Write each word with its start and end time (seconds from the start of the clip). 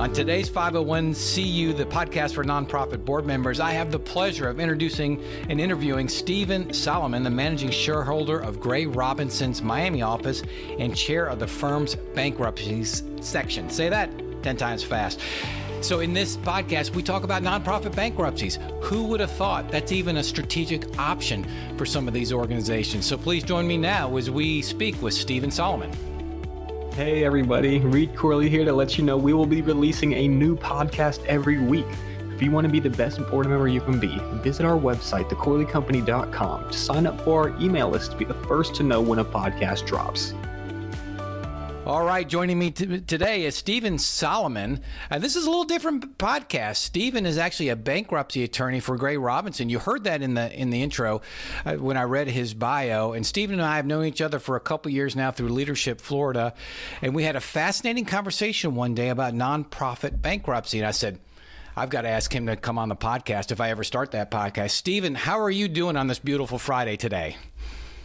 On 0.00 0.10
today's 0.10 0.48
501(c) 0.48 1.44
You, 1.44 1.74
the 1.74 1.84
podcast 1.84 2.32
for 2.32 2.42
nonprofit 2.42 3.04
board 3.04 3.26
members, 3.26 3.60
I 3.60 3.72
have 3.72 3.92
the 3.92 3.98
pleasure 3.98 4.48
of 4.48 4.58
introducing 4.58 5.22
and 5.50 5.60
interviewing 5.60 6.08
Steven 6.08 6.72
Solomon, 6.72 7.22
the 7.22 7.28
managing 7.28 7.68
shareholder 7.68 8.38
of 8.38 8.60
GrayRobinson's 8.60 9.60
Miami 9.60 10.00
office 10.00 10.42
and 10.78 10.96
chair 10.96 11.26
of 11.26 11.38
the 11.38 11.46
firm's 11.46 11.96
bankruptcies 12.14 13.02
section. 13.20 13.68
Say 13.68 13.90
that 13.90 14.10
10 14.42 14.56
times 14.56 14.82
fast. 14.82 15.20
So, 15.82 16.00
in 16.00 16.14
this 16.14 16.38
podcast, 16.38 16.94
we 16.94 17.02
talk 17.02 17.22
about 17.22 17.42
nonprofit 17.42 17.94
bankruptcies. 17.94 18.58
Who 18.80 19.04
would 19.08 19.20
have 19.20 19.32
thought 19.32 19.70
that's 19.70 19.92
even 19.92 20.16
a 20.16 20.22
strategic 20.22 20.98
option 20.98 21.46
for 21.76 21.84
some 21.84 22.08
of 22.08 22.14
these 22.14 22.32
organizations? 22.32 23.04
So, 23.04 23.18
please 23.18 23.44
join 23.44 23.68
me 23.68 23.76
now 23.76 24.16
as 24.16 24.30
we 24.30 24.62
speak 24.62 25.02
with 25.02 25.12
Steven 25.12 25.50
Solomon. 25.50 25.90
Hey 26.94 27.24
everybody, 27.24 27.78
Reed 27.78 28.16
Corley 28.16 28.50
here 28.50 28.64
to 28.64 28.72
let 28.72 28.98
you 28.98 29.04
know 29.04 29.16
we 29.16 29.32
will 29.32 29.46
be 29.46 29.62
releasing 29.62 30.12
a 30.14 30.26
new 30.26 30.56
podcast 30.56 31.24
every 31.26 31.58
week. 31.58 31.86
If 32.34 32.42
you 32.42 32.50
want 32.50 32.66
to 32.66 32.70
be 32.70 32.80
the 32.80 32.90
best 32.90 33.24
board 33.28 33.46
member 33.46 33.68
you 33.68 33.80
can 33.80 34.00
be, 34.00 34.18
visit 34.42 34.66
our 34.66 34.76
website, 34.76 35.30
thecorleycompany.com, 35.30 36.70
to 36.70 36.76
sign 36.76 37.06
up 37.06 37.20
for 37.22 37.48
our 37.48 37.60
email 37.62 37.88
list 37.88 38.10
to 38.10 38.16
be 38.16 38.24
the 38.24 38.34
first 38.34 38.74
to 38.74 38.82
know 38.82 39.00
when 39.00 39.20
a 39.20 39.24
podcast 39.24 39.86
drops. 39.86 40.34
All 41.90 42.04
right, 42.04 42.28
joining 42.28 42.56
me 42.56 42.70
t- 42.70 43.00
today 43.00 43.44
is 43.44 43.56
Steven 43.56 43.98
Solomon. 43.98 44.80
Uh, 45.10 45.18
this 45.18 45.34
is 45.34 45.44
a 45.44 45.50
little 45.50 45.64
different 45.64 46.18
podcast. 46.18 46.76
Steven 46.76 47.26
is 47.26 47.36
actually 47.36 47.70
a 47.70 47.74
bankruptcy 47.74 48.44
attorney 48.44 48.78
for 48.78 48.96
GrayRobinson. 48.96 49.68
You 49.68 49.80
heard 49.80 50.04
that 50.04 50.22
in 50.22 50.34
the 50.34 50.56
in 50.56 50.70
the 50.70 50.84
intro 50.84 51.20
uh, 51.66 51.74
when 51.74 51.96
I 51.96 52.04
read 52.04 52.28
his 52.28 52.54
bio. 52.54 53.12
And 53.12 53.26
Steven 53.26 53.58
and 53.58 53.68
I 53.68 53.74
have 53.74 53.86
known 53.86 54.04
each 54.04 54.20
other 54.20 54.38
for 54.38 54.54
a 54.54 54.60
couple 54.60 54.92
years 54.92 55.16
now 55.16 55.32
through 55.32 55.48
Leadership 55.48 56.00
Florida, 56.00 56.54
and 57.02 57.12
we 57.12 57.24
had 57.24 57.34
a 57.34 57.40
fascinating 57.40 58.04
conversation 58.04 58.76
one 58.76 58.94
day 58.94 59.08
about 59.08 59.34
nonprofit 59.34 60.22
bankruptcy. 60.22 60.78
And 60.78 60.86
I 60.86 60.92
said. 60.92 61.18
I've 61.76 61.88
got 61.88 62.02
to 62.02 62.08
ask 62.08 62.34
him 62.34 62.46
to 62.46 62.56
come 62.56 62.78
on 62.78 62.88
the 62.88 62.96
podcast 62.96 63.52
if 63.52 63.60
I 63.60 63.70
ever 63.70 63.84
start 63.84 64.10
that 64.10 64.30
podcast. 64.30 64.70
Steven, 64.70 65.14
how 65.14 65.38
are 65.40 65.50
you 65.50 65.68
doing 65.68 65.96
on 65.96 66.08
this 66.08 66.18
beautiful 66.18 66.58
Friday 66.58 66.96
today? 66.96 67.36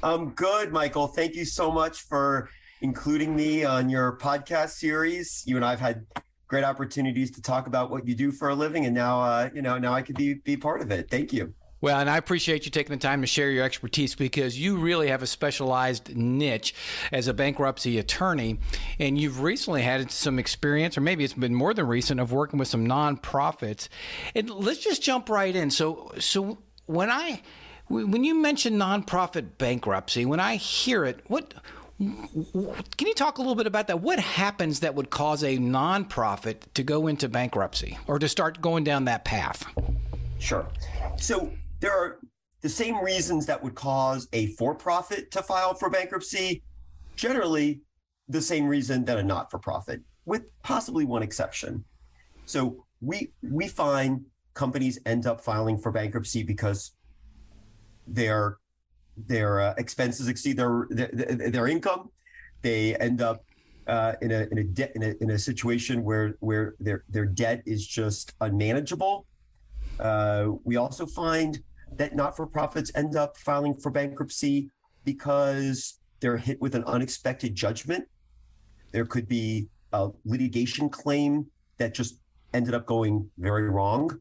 I'm 0.03 0.29
good, 0.29 0.71
Michael. 0.71 1.07
Thank 1.07 1.35
you 1.35 1.45
so 1.45 1.71
much 1.71 2.01
for 2.01 2.47
including 2.85 3.35
me 3.35 3.63
on 3.63 3.89
your 3.89 4.15
podcast 4.19 4.69
series. 4.69 5.41
You 5.47 5.55
and 5.55 5.65
I've 5.65 5.79
had 5.79 6.05
great 6.47 6.63
opportunities 6.63 7.31
to 7.31 7.41
talk 7.41 7.65
about 7.65 7.89
what 7.89 8.07
you 8.07 8.13
do 8.13 8.31
for 8.31 8.49
a 8.49 8.55
living, 8.55 8.85
and 8.85 8.93
now, 8.93 9.21
uh, 9.21 9.49
you 9.55 9.63
know, 9.63 9.79
now 9.79 9.91
I 9.91 10.03
could 10.03 10.15
be 10.15 10.35
be 10.35 10.55
part 10.55 10.81
of 10.81 10.91
it. 10.91 11.09
Thank 11.09 11.33
you. 11.33 11.55
Well, 11.81 11.99
and 11.99 12.09
I 12.09 12.17
appreciate 12.17 12.65
you 12.65 12.71
taking 12.71 12.91
the 12.91 13.01
time 13.01 13.21
to 13.21 13.27
share 13.27 13.49
your 13.49 13.65
expertise 13.65 14.13
because 14.13 14.57
you 14.57 14.77
really 14.77 15.07
have 15.07 15.23
a 15.23 15.27
specialized 15.27 16.15
niche 16.15 16.75
as 17.11 17.27
a 17.27 17.33
bankruptcy 17.33 17.97
attorney. 17.97 18.59
And 18.99 19.19
you've 19.19 19.41
recently 19.41 19.81
had 19.81 20.09
some 20.11 20.37
experience, 20.37 20.95
or 20.95 21.01
maybe 21.01 21.23
it's 21.23 21.33
been 21.33 21.55
more 21.55 21.73
than 21.73 21.87
recent, 21.87 22.19
of 22.19 22.31
working 22.31 22.59
with 22.59 22.67
some 22.67 22.87
nonprofits. 22.87 23.89
And 24.35 24.49
let's 24.49 24.79
just 24.79 25.01
jump 25.01 25.27
right 25.27 25.55
in. 25.55 25.71
So, 25.71 26.11
so 26.19 26.59
when 26.85 27.09
I 27.09 27.41
when 27.87 28.23
you 28.23 28.35
mention 28.35 28.77
nonprofit 28.77 29.57
bankruptcy, 29.57 30.25
when 30.25 30.39
I 30.39 30.55
hear 30.55 31.05
it, 31.05 31.19
what 31.27 31.53
can 31.97 33.07
you 33.07 33.13
talk 33.13 33.37
a 33.37 33.41
little 33.41 33.55
bit 33.55 33.67
about 33.67 33.87
that? 33.87 34.01
What 34.01 34.19
happens 34.19 34.81
that 34.81 34.95
would 34.95 35.09
cause 35.09 35.43
a 35.43 35.57
nonprofit 35.57 36.57
to 36.73 36.83
go 36.83 37.07
into 37.07 37.29
bankruptcy 37.29 37.97
or 38.07 38.19
to 38.19 38.27
start 38.27 38.61
going 38.61 38.83
down 38.83 39.05
that 39.05 39.23
path? 39.23 39.65
Sure. 40.39 40.67
So 41.17 41.51
there 41.79 41.93
are 41.93 42.19
the 42.61 42.69
same 42.69 43.01
reasons 43.03 43.45
that 43.45 43.63
would 43.63 43.75
cause 43.75 44.27
a 44.33 44.47
for-profit 44.47 45.31
to 45.31 45.41
file 45.41 45.73
for 45.73 45.89
bankruptcy, 45.89 46.63
generally 47.15 47.81
the 48.27 48.41
same 48.41 48.65
reason 48.67 49.05
that 49.05 49.17
a 49.17 49.23
not-for-profit, 49.23 50.01
with 50.25 50.43
possibly 50.63 51.05
one 51.05 51.23
exception. 51.23 51.85
So 52.45 52.85
we 53.01 53.31
we 53.41 53.67
find 53.67 54.25
companies 54.53 54.99
end 55.05 55.27
up 55.27 55.41
filing 55.41 55.77
for 55.77 55.91
bankruptcy 55.91 56.43
because 56.43 56.91
they're 58.07 58.57
their 59.17 59.61
uh, 59.61 59.73
expenses 59.77 60.27
exceed 60.27 60.57
their, 60.57 60.87
their, 60.89 61.09
their 61.49 61.67
income. 61.67 62.09
They 62.61 62.95
end 62.95 63.21
up 63.21 63.43
uh, 63.87 64.13
in 64.21 64.31
a 64.31 64.47
in 64.51 64.57
a 64.57 64.63
debt 64.63 64.91
in 64.95 65.03
a, 65.03 65.13
in 65.21 65.31
a 65.31 65.37
situation 65.37 66.03
where 66.03 66.35
where 66.39 66.75
their 66.79 67.03
their 67.09 67.25
debt 67.25 67.61
is 67.65 67.85
just 67.85 68.33
unmanageable. 68.41 69.25
Uh, 69.99 70.51
we 70.63 70.75
also 70.75 71.05
find 71.05 71.59
that 71.95 72.15
not 72.15 72.35
for 72.35 72.47
profits 72.47 72.91
end 72.95 73.15
up 73.15 73.37
filing 73.37 73.75
for 73.75 73.91
bankruptcy 73.91 74.69
because 75.03 75.99
they're 76.19 76.37
hit 76.37 76.59
with 76.59 76.75
an 76.75 76.83
unexpected 76.85 77.55
judgment. 77.55 78.05
There 78.91 79.05
could 79.05 79.27
be 79.27 79.67
a 79.93 80.09
litigation 80.25 80.89
claim 80.89 81.47
that 81.77 81.93
just 81.93 82.19
ended 82.53 82.73
up 82.73 82.85
going 82.85 83.29
very 83.37 83.69
wrong. 83.69 84.19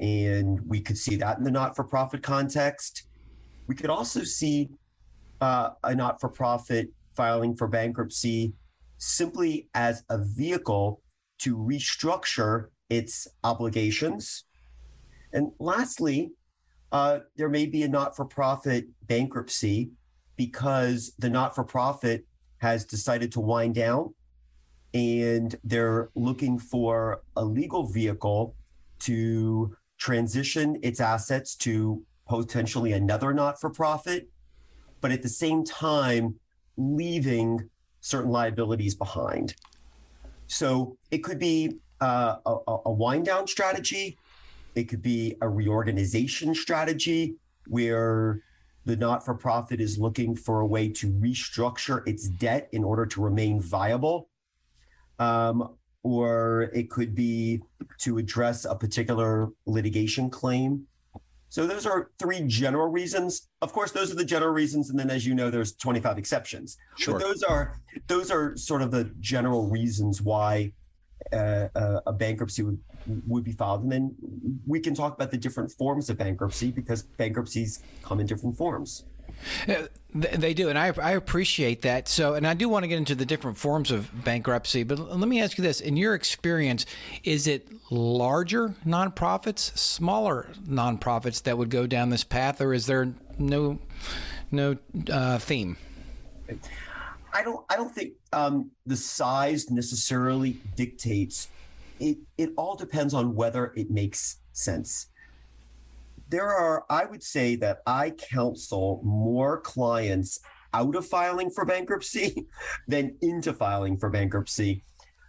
And 0.00 0.60
we 0.66 0.80
could 0.80 0.98
see 0.98 1.16
that 1.16 1.38
in 1.38 1.44
the 1.44 1.50
not 1.50 1.76
for 1.76 1.84
profit 1.84 2.22
context. 2.22 3.07
We 3.68 3.74
could 3.74 3.90
also 3.90 4.24
see 4.24 4.70
uh, 5.40 5.70
a 5.84 5.94
not 5.94 6.20
for 6.20 6.28
profit 6.28 6.88
filing 7.14 7.54
for 7.54 7.68
bankruptcy 7.68 8.54
simply 8.96 9.68
as 9.74 10.02
a 10.10 10.18
vehicle 10.18 11.00
to 11.40 11.56
restructure 11.56 12.68
its 12.88 13.28
obligations. 13.44 14.44
And 15.32 15.52
lastly, 15.60 16.32
uh, 16.90 17.20
there 17.36 17.48
may 17.48 17.66
be 17.66 17.82
a 17.82 17.88
not 17.88 18.16
for 18.16 18.24
profit 18.24 18.86
bankruptcy 19.06 19.90
because 20.36 21.12
the 21.18 21.28
not 21.28 21.54
for 21.54 21.64
profit 21.64 22.24
has 22.58 22.84
decided 22.84 23.30
to 23.32 23.40
wind 23.40 23.74
down 23.74 24.14
and 24.94 25.54
they're 25.64 26.08
looking 26.14 26.58
for 26.58 27.22
a 27.36 27.44
legal 27.44 27.86
vehicle 27.86 28.54
to 29.00 29.76
transition 29.98 30.78
its 30.82 31.00
assets 31.00 31.54
to 31.56 32.02
potentially 32.28 32.92
another 32.92 33.32
not 33.32 33.60
for 33.60 33.70
profit, 33.70 34.28
but 35.00 35.10
at 35.10 35.22
the 35.22 35.28
same 35.28 35.64
time, 35.64 36.38
leaving 36.76 37.68
certain 38.00 38.30
liabilities 38.30 38.94
behind. 38.94 39.54
So 40.46 40.96
it 41.10 41.18
could 41.18 41.38
be 41.38 41.78
uh, 42.00 42.36
a, 42.46 42.76
a 42.86 42.92
wind 42.92 43.26
down 43.26 43.46
strategy, 43.46 44.18
it 44.74 44.84
could 44.84 45.02
be 45.02 45.36
a 45.40 45.48
reorganization 45.48 46.54
strategy 46.54 47.36
where 47.66 48.42
the 48.84 48.96
not 48.96 49.24
for 49.24 49.34
profit 49.34 49.80
is 49.80 49.98
looking 49.98 50.36
for 50.36 50.60
a 50.60 50.66
way 50.66 50.88
to 50.88 51.10
restructure 51.10 52.06
its 52.06 52.28
debt 52.28 52.68
in 52.72 52.84
order 52.84 53.04
to 53.04 53.20
remain 53.20 53.60
viable. 53.60 54.28
Um, 55.18 55.74
or 56.04 56.70
it 56.72 56.90
could 56.90 57.14
be 57.14 57.60
to 57.98 58.18
address 58.18 58.64
a 58.64 58.74
particular 58.74 59.48
litigation 59.66 60.30
claim 60.30 60.86
so 61.48 61.66
those 61.66 61.86
are 61.86 62.10
three 62.18 62.42
general 62.46 62.88
reasons. 62.88 63.48
Of 63.62 63.72
course, 63.72 63.92
those 63.92 64.12
are 64.12 64.14
the 64.14 64.24
general 64.24 64.52
reasons, 64.52 64.90
and 64.90 64.98
then 64.98 65.10
as 65.10 65.26
you 65.26 65.34
know, 65.34 65.50
there's 65.50 65.72
25 65.72 66.18
exceptions. 66.18 66.76
Sure. 66.96 67.18
But 67.18 67.26
those 67.26 67.42
are 67.42 67.80
those 68.06 68.30
are 68.30 68.56
sort 68.56 68.82
of 68.82 68.90
the 68.90 69.10
general 69.20 69.68
reasons 69.68 70.20
why 70.20 70.72
uh, 71.32 71.68
uh, 71.74 72.00
a 72.06 72.12
bankruptcy 72.12 72.62
would 72.62 72.78
would 73.26 73.44
be 73.44 73.52
filed, 73.52 73.82
and 73.82 73.90
then 73.90 74.14
we 74.66 74.80
can 74.80 74.94
talk 74.94 75.14
about 75.14 75.30
the 75.30 75.38
different 75.38 75.72
forms 75.72 76.10
of 76.10 76.18
bankruptcy 76.18 76.70
because 76.70 77.02
bankruptcies 77.02 77.82
come 78.02 78.20
in 78.20 78.26
different 78.26 78.56
forms. 78.56 79.04
They 80.14 80.54
do, 80.54 80.70
and 80.70 80.78
I, 80.78 80.86
I 81.02 81.12
appreciate 81.12 81.82
that. 81.82 82.08
So, 82.08 82.32
and 82.32 82.46
I 82.46 82.54
do 82.54 82.66
want 82.66 82.84
to 82.84 82.88
get 82.88 82.96
into 82.96 83.14
the 83.14 83.26
different 83.26 83.58
forms 83.58 83.90
of 83.90 84.24
bankruptcy, 84.24 84.82
but 84.82 84.98
let 84.98 85.28
me 85.28 85.42
ask 85.42 85.58
you 85.58 85.62
this: 85.62 85.82
in 85.82 85.98
your 85.98 86.14
experience, 86.14 86.86
is 87.24 87.46
it 87.46 87.68
larger 87.90 88.74
nonprofits, 88.86 89.76
smaller 89.76 90.48
nonprofits 90.66 91.42
that 91.42 91.58
would 91.58 91.68
go 91.68 91.86
down 91.86 92.08
this 92.08 92.24
path, 92.24 92.62
or 92.62 92.72
is 92.72 92.86
there 92.86 93.12
no 93.38 93.78
no 94.50 94.78
uh, 95.12 95.38
theme? 95.38 95.76
I 97.34 97.42
don't. 97.42 97.66
I 97.68 97.76
don't 97.76 97.94
think 97.94 98.14
um, 98.32 98.70
the 98.86 98.96
size 98.96 99.70
necessarily 99.70 100.56
dictates. 100.74 101.48
It. 102.00 102.16
It 102.38 102.54
all 102.56 102.76
depends 102.76 103.12
on 103.12 103.34
whether 103.34 103.74
it 103.76 103.90
makes 103.90 104.38
sense 104.52 105.08
there 106.28 106.48
are, 106.48 106.84
I 106.90 107.04
would 107.04 107.22
say 107.22 107.56
that 107.56 107.78
I 107.86 108.10
counsel 108.10 109.00
more 109.04 109.60
clients 109.60 110.40
out 110.74 110.94
of 110.94 111.06
filing 111.06 111.50
for 111.50 111.64
bankruptcy 111.64 112.46
than 112.88 113.16
into 113.22 113.52
filing 113.52 113.96
for 113.96 114.10
bankruptcy 114.10 114.84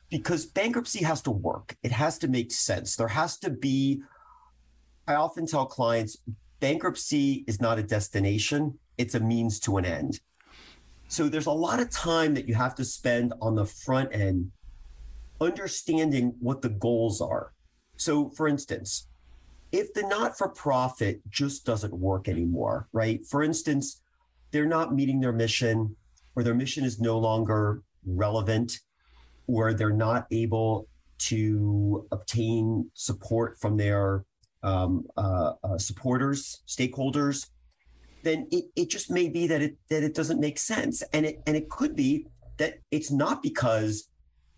because 0.09 0.45
bankruptcy 0.45 1.03
has 1.03 1.21
to 1.21 1.31
work. 1.31 1.77
It 1.83 1.91
has 1.91 2.17
to 2.19 2.27
make 2.27 2.51
sense. 2.51 2.95
There 2.95 3.07
has 3.07 3.37
to 3.39 3.49
be, 3.49 4.01
I 5.07 5.15
often 5.15 5.45
tell 5.45 5.65
clients, 5.65 6.17
bankruptcy 6.59 7.45
is 7.47 7.61
not 7.61 7.79
a 7.79 7.83
destination, 7.83 8.79
it's 8.97 9.15
a 9.15 9.19
means 9.19 9.59
to 9.61 9.77
an 9.77 9.85
end. 9.85 10.19
So 11.07 11.29
there's 11.29 11.45
a 11.45 11.51
lot 11.51 11.79
of 11.79 11.89
time 11.89 12.33
that 12.33 12.47
you 12.47 12.55
have 12.55 12.75
to 12.75 12.85
spend 12.85 13.33
on 13.41 13.55
the 13.55 13.65
front 13.65 14.13
end 14.13 14.51
understanding 15.41 16.35
what 16.39 16.61
the 16.61 16.69
goals 16.69 17.21
are. 17.21 17.53
So, 17.97 18.29
for 18.29 18.47
instance, 18.47 19.08
if 19.71 19.93
the 19.93 20.03
not 20.03 20.37
for 20.37 20.49
profit 20.49 21.21
just 21.29 21.65
doesn't 21.65 21.93
work 21.93 22.27
anymore, 22.27 22.87
right? 22.91 23.25
For 23.25 23.43
instance, 23.43 24.01
they're 24.51 24.65
not 24.65 24.93
meeting 24.93 25.19
their 25.19 25.33
mission 25.33 25.95
or 26.35 26.43
their 26.43 26.55
mission 26.55 26.83
is 26.85 26.99
no 26.99 27.17
longer 27.19 27.81
relevant 28.05 28.79
or 29.47 29.73
they're 29.73 29.91
not 29.91 30.25
able 30.31 30.87
to 31.17 32.07
obtain 32.11 32.89
support 32.93 33.59
from 33.59 33.77
their 33.77 34.25
um, 34.63 35.05
uh, 35.17 35.53
uh, 35.63 35.77
supporters, 35.77 36.63
stakeholders, 36.67 37.47
then 38.23 38.47
it, 38.51 38.65
it 38.75 38.89
just 38.89 39.09
may 39.09 39.29
be 39.29 39.47
that 39.47 39.61
it 39.61 39.77
that 39.89 40.03
it 40.03 40.13
doesn't 40.13 40.39
make 40.39 40.59
sense, 40.59 41.01
and 41.13 41.25
it 41.25 41.41
and 41.47 41.55
it 41.55 41.69
could 41.69 41.95
be 41.95 42.25
that 42.57 42.79
it's 42.91 43.11
not 43.11 43.41
because 43.41 44.09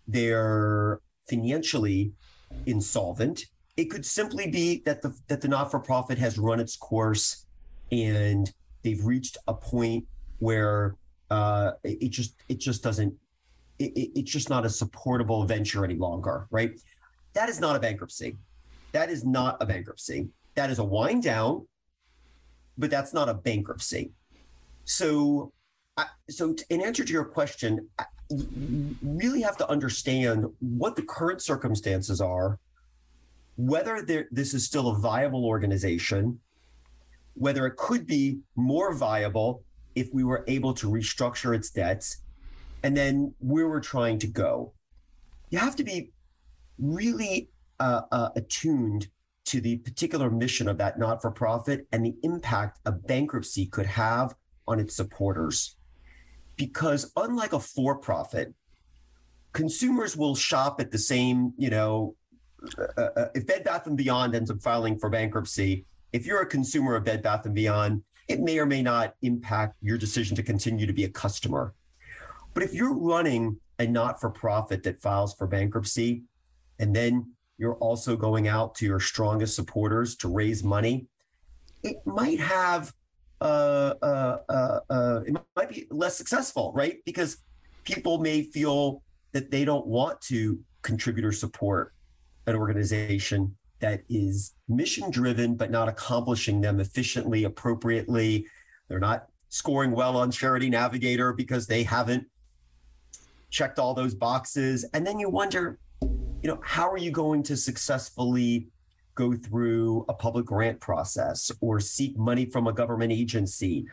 they're 0.08 1.00
financially 1.28 2.12
insolvent. 2.66 3.46
It 3.76 3.86
could 3.86 4.04
simply 4.04 4.50
be 4.50 4.82
that 4.84 5.02
the 5.02 5.16
that 5.28 5.40
the 5.40 5.48
not 5.48 5.70
for 5.70 5.80
profit 5.80 6.18
has 6.18 6.38
run 6.38 6.60
its 6.60 6.76
course, 6.76 7.46
and 7.90 8.52
they've 8.82 9.04
reached 9.04 9.38
a 9.48 9.54
point 9.54 10.06
where 10.38 10.96
uh, 11.30 11.72
it 11.82 12.10
just 12.10 12.34
it 12.48 12.58
just 12.58 12.82
doesn't 12.82 13.14
it, 13.78 14.10
it's 14.14 14.30
just 14.30 14.50
not 14.50 14.66
a 14.66 14.70
supportable 14.70 15.44
venture 15.44 15.84
any 15.84 15.94
longer, 15.94 16.46
right? 16.50 16.78
That 17.34 17.48
is 17.48 17.60
not 17.60 17.76
a 17.76 17.80
bankruptcy. 17.80 18.36
That 18.92 19.10
is 19.10 19.24
not 19.24 19.56
a 19.60 19.66
bankruptcy. 19.66 20.28
That 20.54 20.70
is 20.70 20.78
a 20.78 20.84
wind 20.84 21.22
down, 21.22 21.66
but 22.76 22.90
that's 22.90 23.14
not 23.14 23.28
a 23.28 23.34
bankruptcy. 23.34 24.12
So, 24.84 25.52
so 26.28 26.54
in 26.68 26.82
answer 26.82 27.04
to 27.04 27.12
your 27.12 27.24
question, 27.24 27.88
you 28.30 28.96
really 29.02 29.40
have 29.42 29.56
to 29.58 29.68
understand 29.68 30.46
what 30.60 30.96
the 30.96 31.02
current 31.02 31.40
circumstances 31.40 32.20
are, 32.20 32.58
whether 33.56 34.26
this 34.30 34.54
is 34.54 34.64
still 34.64 34.88
a 34.88 34.98
viable 34.98 35.44
organization, 35.44 36.40
whether 37.34 37.66
it 37.66 37.76
could 37.76 38.06
be 38.06 38.40
more 38.56 38.94
viable 38.94 39.62
if 39.94 40.08
we 40.12 40.24
were 40.24 40.44
able 40.48 40.72
to 40.74 40.88
restructure 40.88 41.54
its 41.54 41.70
debts, 41.70 42.18
and 42.82 42.96
then 42.96 43.34
where 43.38 43.68
we're 43.68 43.80
trying 43.80 44.18
to 44.18 44.26
go. 44.26 44.72
You 45.50 45.58
have 45.58 45.76
to 45.76 45.84
be 45.84 46.12
really 46.78 47.50
uh, 47.78 48.02
uh, 48.10 48.30
attuned 48.36 49.08
to 49.44 49.60
the 49.60 49.76
particular 49.78 50.30
mission 50.30 50.68
of 50.68 50.78
that 50.78 50.98
not 50.98 51.20
for 51.20 51.30
profit 51.30 51.86
and 51.92 52.04
the 52.04 52.14
impact 52.22 52.78
a 52.86 52.92
bankruptcy 52.92 53.66
could 53.66 53.86
have 53.86 54.34
on 54.66 54.80
its 54.80 54.96
supporters. 54.96 55.76
Because 56.56 57.12
unlike 57.16 57.52
a 57.52 57.60
for 57.60 57.98
profit, 57.98 58.54
consumers 59.52 60.16
will 60.16 60.34
shop 60.34 60.80
at 60.80 60.90
the 60.90 60.98
same, 60.98 61.52
you 61.58 61.70
know, 61.70 62.14
uh, 62.78 63.02
uh, 63.02 63.28
if 63.34 63.46
Bed 63.46 63.64
Bath 63.64 63.86
and 63.86 63.96
Beyond 63.96 64.34
ends 64.34 64.50
up 64.50 64.62
filing 64.62 64.98
for 64.98 65.08
bankruptcy, 65.08 65.84
if 66.12 66.26
you're 66.26 66.42
a 66.42 66.46
consumer 66.46 66.94
of 66.94 67.04
Bed 67.04 67.22
Bath 67.22 67.46
and 67.46 67.54
Beyond, 67.54 68.02
it 68.28 68.40
may 68.40 68.58
or 68.58 68.66
may 68.66 68.82
not 68.82 69.14
impact 69.22 69.76
your 69.80 69.98
decision 69.98 70.36
to 70.36 70.42
continue 70.42 70.86
to 70.86 70.92
be 70.92 71.04
a 71.04 71.08
customer. 71.08 71.74
But 72.54 72.62
if 72.62 72.74
you're 72.74 72.94
running 72.94 73.58
a 73.78 73.86
not 73.86 74.20
for 74.20 74.30
profit 74.30 74.82
that 74.84 75.00
files 75.00 75.34
for 75.34 75.46
bankruptcy, 75.46 76.22
and 76.78 76.94
then 76.94 77.32
you're 77.58 77.76
also 77.76 78.16
going 78.16 78.48
out 78.48 78.74
to 78.76 78.86
your 78.86 79.00
strongest 79.00 79.54
supporters 79.54 80.16
to 80.16 80.28
raise 80.28 80.62
money, 80.62 81.06
it 81.82 81.96
might 82.06 82.40
have 82.40 82.92
uh, 83.40 83.94
uh, 84.02 84.38
uh, 84.48 84.80
uh, 84.88 85.20
it 85.26 85.36
might 85.56 85.68
be 85.68 85.86
less 85.90 86.16
successful, 86.16 86.72
right? 86.74 86.98
Because 87.04 87.38
people 87.84 88.18
may 88.18 88.42
feel 88.42 89.02
that 89.32 89.50
they 89.50 89.64
don't 89.64 89.86
want 89.86 90.20
to 90.20 90.60
contribute 90.82 91.24
or 91.24 91.32
support 91.32 91.92
an 92.46 92.56
organization 92.56 93.56
that 93.80 94.02
is 94.08 94.54
mission 94.68 95.10
driven 95.10 95.56
but 95.56 95.70
not 95.70 95.88
accomplishing 95.88 96.60
them 96.60 96.80
efficiently, 96.80 97.44
appropriately. 97.44 98.46
They're 98.88 99.00
not 99.00 99.26
scoring 99.48 99.90
well 99.92 100.16
on 100.16 100.30
Charity 100.30 100.70
Navigator 100.70 101.32
because 101.32 101.66
they 101.66 101.82
haven't 101.82 102.26
checked 103.50 103.78
all 103.78 103.92
those 103.92 104.14
boxes. 104.14 104.84
And 104.94 105.06
then 105.06 105.18
you 105.18 105.28
wonder, 105.28 105.78
you 106.00 106.48
know, 106.48 106.60
how 106.64 106.90
are 106.90 106.98
you 106.98 107.10
going 107.10 107.42
to 107.44 107.56
successfully 107.56 108.68
go 109.14 109.34
through 109.34 110.06
a 110.08 110.14
public 110.14 110.46
grant 110.46 110.80
process 110.80 111.50
or 111.60 111.80
seek 111.80 112.16
money 112.16 112.46
from 112.46 112.66
a 112.66 112.72
government 112.72 113.12
agency? 113.12 113.86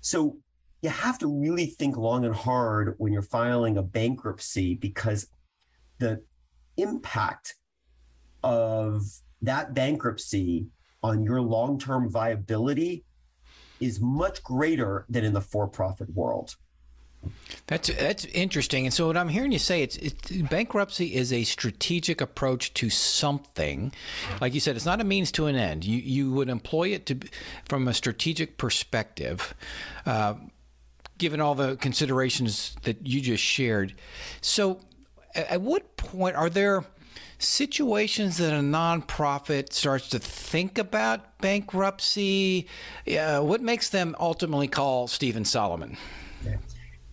So 0.00 0.38
you 0.80 0.90
have 0.90 1.18
to 1.18 1.26
really 1.26 1.66
think 1.66 1.96
long 1.96 2.24
and 2.24 2.34
hard 2.34 2.94
when 2.98 3.12
you're 3.12 3.22
filing 3.22 3.76
a 3.76 3.82
bankruptcy 3.82 4.74
because 4.74 5.28
the 5.98 6.22
impact 6.76 7.56
of 8.44 9.02
that 9.42 9.74
bankruptcy 9.74 10.68
on 11.02 11.22
your 11.22 11.40
long 11.40 11.78
term 11.78 12.10
viability 12.10 13.04
is 13.80 14.00
much 14.00 14.42
greater 14.42 15.04
than 15.08 15.24
in 15.24 15.32
the 15.32 15.40
for 15.40 15.66
profit 15.66 16.08
world. 16.14 16.54
That's 17.66 17.88
that's 17.88 18.26
interesting. 18.26 18.84
And 18.84 18.92
so 18.92 19.06
what 19.06 19.16
I'm 19.16 19.28
hearing 19.28 19.50
you 19.50 19.58
say 19.58 19.82
it's, 19.82 19.96
it's, 19.96 20.30
bankruptcy 20.30 21.14
is 21.14 21.32
a 21.32 21.44
strategic 21.44 22.20
approach 22.20 22.74
to 22.74 22.90
something. 22.90 23.92
Like 24.40 24.52
you 24.52 24.60
said, 24.60 24.76
it's 24.76 24.84
not 24.84 25.00
a 25.00 25.04
means 25.04 25.32
to 25.32 25.46
an 25.46 25.56
end. 25.56 25.84
You 25.84 25.98
you 25.98 26.32
would 26.32 26.50
employ 26.50 26.88
it 26.88 27.06
to 27.06 27.18
from 27.66 27.88
a 27.88 27.94
strategic 27.94 28.58
perspective, 28.58 29.54
uh, 30.04 30.34
given 31.16 31.40
all 31.40 31.54
the 31.54 31.76
considerations 31.76 32.76
that 32.82 33.06
you 33.06 33.22
just 33.22 33.42
shared. 33.42 33.94
So, 34.42 34.80
at 35.34 35.62
what 35.62 35.96
point 35.96 36.36
are 36.36 36.50
there? 36.50 36.84
Situations 37.38 38.38
that 38.38 38.52
a 38.52 38.60
nonprofit 38.60 39.72
starts 39.72 40.08
to 40.10 40.18
think 40.18 40.78
about 40.78 41.38
bankruptcy? 41.38 42.68
Uh, 43.08 43.40
what 43.40 43.60
makes 43.60 43.90
them 43.90 44.14
ultimately 44.18 44.68
call 44.68 45.06
Steven 45.06 45.44
Solomon? 45.44 45.96
Okay. 46.42 46.56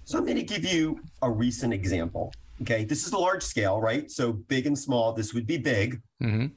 So 0.06 0.18
I'm 0.18 0.26
going 0.26 0.38
to 0.38 0.44
give 0.44 0.66
you 0.66 1.00
a 1.22 1.30
recent 1.30 1.74
example. 1.74 2.34
Okay, 2.62 2.84
this 2.84 3.08
is 3.08 3.14
a 3.14 3.18
large 3.18 3.44
scale, 3.44 3.82
right? 3.82 4.12
So 4.12 4.34
big 4.34 4.68
and 4.68 4.78
small. 4.78 5.14
This 5.14 5.34
would 5.34 5.48
be 5.48 5.58
big. 5.58 6.02
Mm-hmm. 6.22 6.48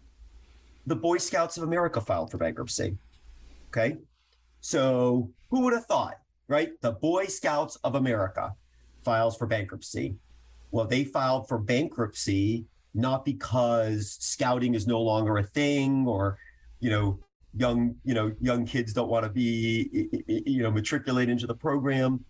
The 0.86 0.96
Boy 0.96 1.18
Scouts 1.18 1.56
of 1.56 1.62
America 1.62 2.00
filed 2.00 2.30
for 2.30 2.36
bankruptcy. 2.36 2.98
Okay, 3.68 3.96
so 4.60 5.30
who 5.50 5.60
would 5.60 5.72
have 5.72 5.86
thought, 5.86 6.18
right? 6.48 6.70
The 6.82 6.92
Boy 6.92 7.26
Scouts 7.26 7.76
of 7.84 7.94
America 7.94 8.54
files 9.02 9.36
for 9.36 9.46
bankruptcy. 9.46 10.16
Well, 10.70 10.86
they 10.86 11.04
filed 11.04 11.48
for 11.48 11.58
bankruptcy 11.58 12.66
not 12.94 13.24
because 13.24 14.16
scouting 14.20 14.74
is 14.74 14.86
no 14.86 15.00
longer 15.00 15.36
a 15.38 15.42
thing 15.42 16.06
or 16.06 16.38
you 16.80 16.90
know 16.90 17.18
young 17.56 17.96
you 18.04 18.14
know 18.14 18.32
young 18.40 18.64
kids 18.64 18.92
don't 18.92 19.08
want 19.08 19.24
to 19.24 19.30
be 19.30 20.08
you 20.28 20.62
know 20.62 20.70
matriculate 20.70 21.28
into 21.28 21.46
the 21.46 21.54
program. 21.54 22.24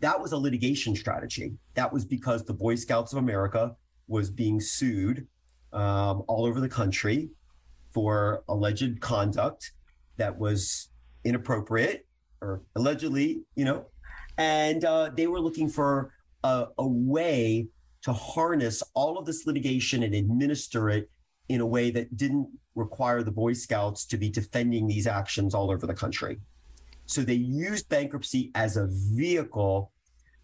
That 0.00 0.20
was 0.20 0.32
a 0.32 0.36
litigation 0.36 0.94
strategy. 0.94 1.54
That 1.74 1.92
was 1.92 2.04
because 2.04 2.44
the 2.44 2.54
boy 2.54 2.74
scouts 2.74 3.12
of 3.12 3.18
america 3.18 3.74
was 4.08 4.30
being 4.30 4.60
sued 4.60 5.26
um, 5.72 6.22
all 6.28 6.44
over 6.46 6.60
the 6.60 6.68
country 6.68 7.30
for 7.92 8.44
alleged 8.48 9.00
conduct 9.00 9.72
that 10.16 10.38
was 10.38 10.88
inappropriate 11.24 12.06
or 12.40 12.62
allegedly 12.76 13.42
you 13.54 13.64
know 13.64 13.86
and 14.38 14.84
uh, 14.84 15.10
they 15.16 15.26
were 15.26 15.40
looking 15.40 15.68
for 15.68 16.12
a, 16.44 16.66
a 16.78 16.86
way 16.86 17.66
to 18.06 18.12
harness 18.12 18.84
all 18.94 19.18
of 19.18 19.26
this 19.26 19.46
litigation 19.48 20.04
and 20.04 20.14
administer 20.14 20.88
it 20.90 21.10
in 21.48 21.60
a 21.60 21.66
way 21.66 21.90
that 21.90 22.16
didn't 22.16 22.48
require 22.76 23.24
the 23.24 23.32
Boy 23.32 23.52
Scouts 23.52 24.06
to 24.06 24.16
be 24.16 24.30
defending 24.30 24.86
these 24.86 25.08
actions 25.08 25.56
all 25.56 25.72
over 25.72 25.88
the 25.88 25.94
country. 25.94 26.38
So 27.06 27.22
they 27.22 27.34
used 27.34 27.88
bankruptcy 27.88 28.52
as 28.54 28.76
a 28.76 28.86
vehicle 28.88 29.90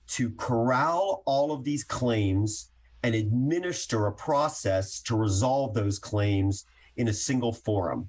to 0.08 0.30
corral 0.30 1.22
all 1.24 1.52
of 1.52 1.62
these 1.62 1.84
claims 1.84 2.72
and 3.04 3.14
administer 3.14 4.06
a 4.08 4.12
process 4.12 5.00
to 5.02 5.16
resolve 5.16 5.72
those 5.72 6.00
claims 6.00 6.64
in 6.96 7.06
a 7.06 7.12
single 7.12 7.52
forum. 7.52 8.08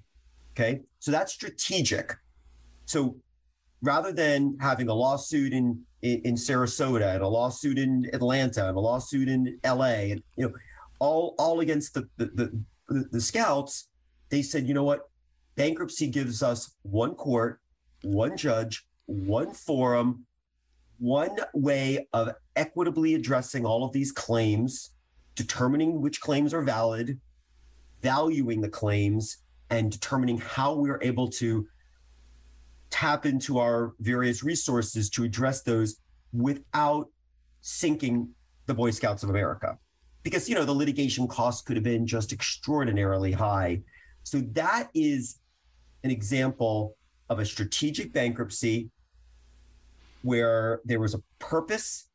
Okay. 0.54 0.82
So 0.98 1.12
that's 1.12 1.32
strategic. 1.32 2.16
So 2.86 3.18
rather 3.84 4.12
than 4.14 4.58
having 4.60 4.88
a 4.88 4.94
lawsuit 4.94 5.54
in 5.54 5.84
in, 6.02 6.22
in 6.24 6.36
Sarasota 6.36 7.14
and 7.14 7.22
a 7.22 7.28
lawsuit 7.28 7.78
in 7.78 8.10
Atlanta 8.14 8.68
and 8.68 8.78
a 8.78 8.80
lawsuit 8.80 9.28
in 9.28 9.60
LA 9.64 10.10
and 10.14 10.24
you 10.36 10.48
know 10.48 10.54
all 11.00 11.36
all 11.38 11.60
against 11.60 11.94
the 11.94 12.08
the, 12.18 12.26
the, 12.90 13.06
the 13.12 13.22
scouts 13.22 13.90
they 14.30 14.42
said 14.42 14.68
you 14.68 14.74
know 14.74 14.84
what? 14.84 15.10
Bankruptcy 15.56 16.08
gives 16.08 16.42
us 16.42 16.76
one 16.82 17.14
court 17.14 17.60
one 18.02 18.36
judge 18.36 18.88
one 19.06 19.54
forum 19.54 20.26
one 20.98 21.38
way 21.54 22.08
of 22.14 22.34
equitably 22.56 23.14
addressing 23.14 23.66
all 23.66 23.84
of 23.84 23.92
these 23.92 24.12
claims 24.12 24.92
determining 25.36 26.02
which 26.02 26.22
claims 26.22 26.54
are 26.54 26.62
valid 26.62 27.20
valuing 28.02 28.62
the 28.62 28.70
claims 28.70 29.38
and 29.70 29.92
determining 29.92 30.38
how 30.38 30.74
we're 30.74 31.00
able 31.02 31.28
to 31.28 31.68
tap 32.94 33.26
into 33.26 33.58
our 33.58 33.94
various 34.00 34.44
resources 34.44 35.10
to 35.10 35.24
address 35.24 35.64
those 35.64 35.98
without 36.32 37.08
sinking 37.62 38.30
the 38.68 38.74
Boy 38.74 38.92
Scouts 38.92 39.24
of 39.24 39.32
America. 39.32 39.80
Because, 40.22 40.48
you 40.48 40.54
know, 40.54 40.64
the 40.64 40.74
litigation 40.74 41.28
costs 41.28 41.64
could 41.64 41.76
have 41.76 41.84
been 41.84 42.06
just 42.06 42.32
extraordinarily 42.32 43.32
high. 43.32 43.82
So 44.22 44.42
that 44.52 44.90
is 44.94 45.40
an 46.04 46.12
example 46.12 46.96
of 47.30 47.40
a 47.40 47.46
strategic 47.46 48.14
bankruptcy 48.14 48.92
where 50.22 50.80
there 50.86 51.00
was 51.00 51.16
a 51.16 51.22
purpose. 51.40 52.10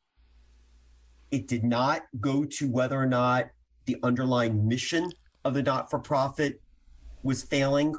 It 1.33 1.49
did 1.49 1.65
not 1.65 2.03
go 2.21 2.45
to 2.45 2.71
whether 2.71 2.97
or 2.97 3.07
not 3.07 3.49
the 3.87 3.97
underlying 4.05 4.69
mission 4.69 5.11
of 5.45 5.55
the 5.55 5.63
not-for-profit 5.63 6.61
was 7.25 7.43
failing. 7.43 7.95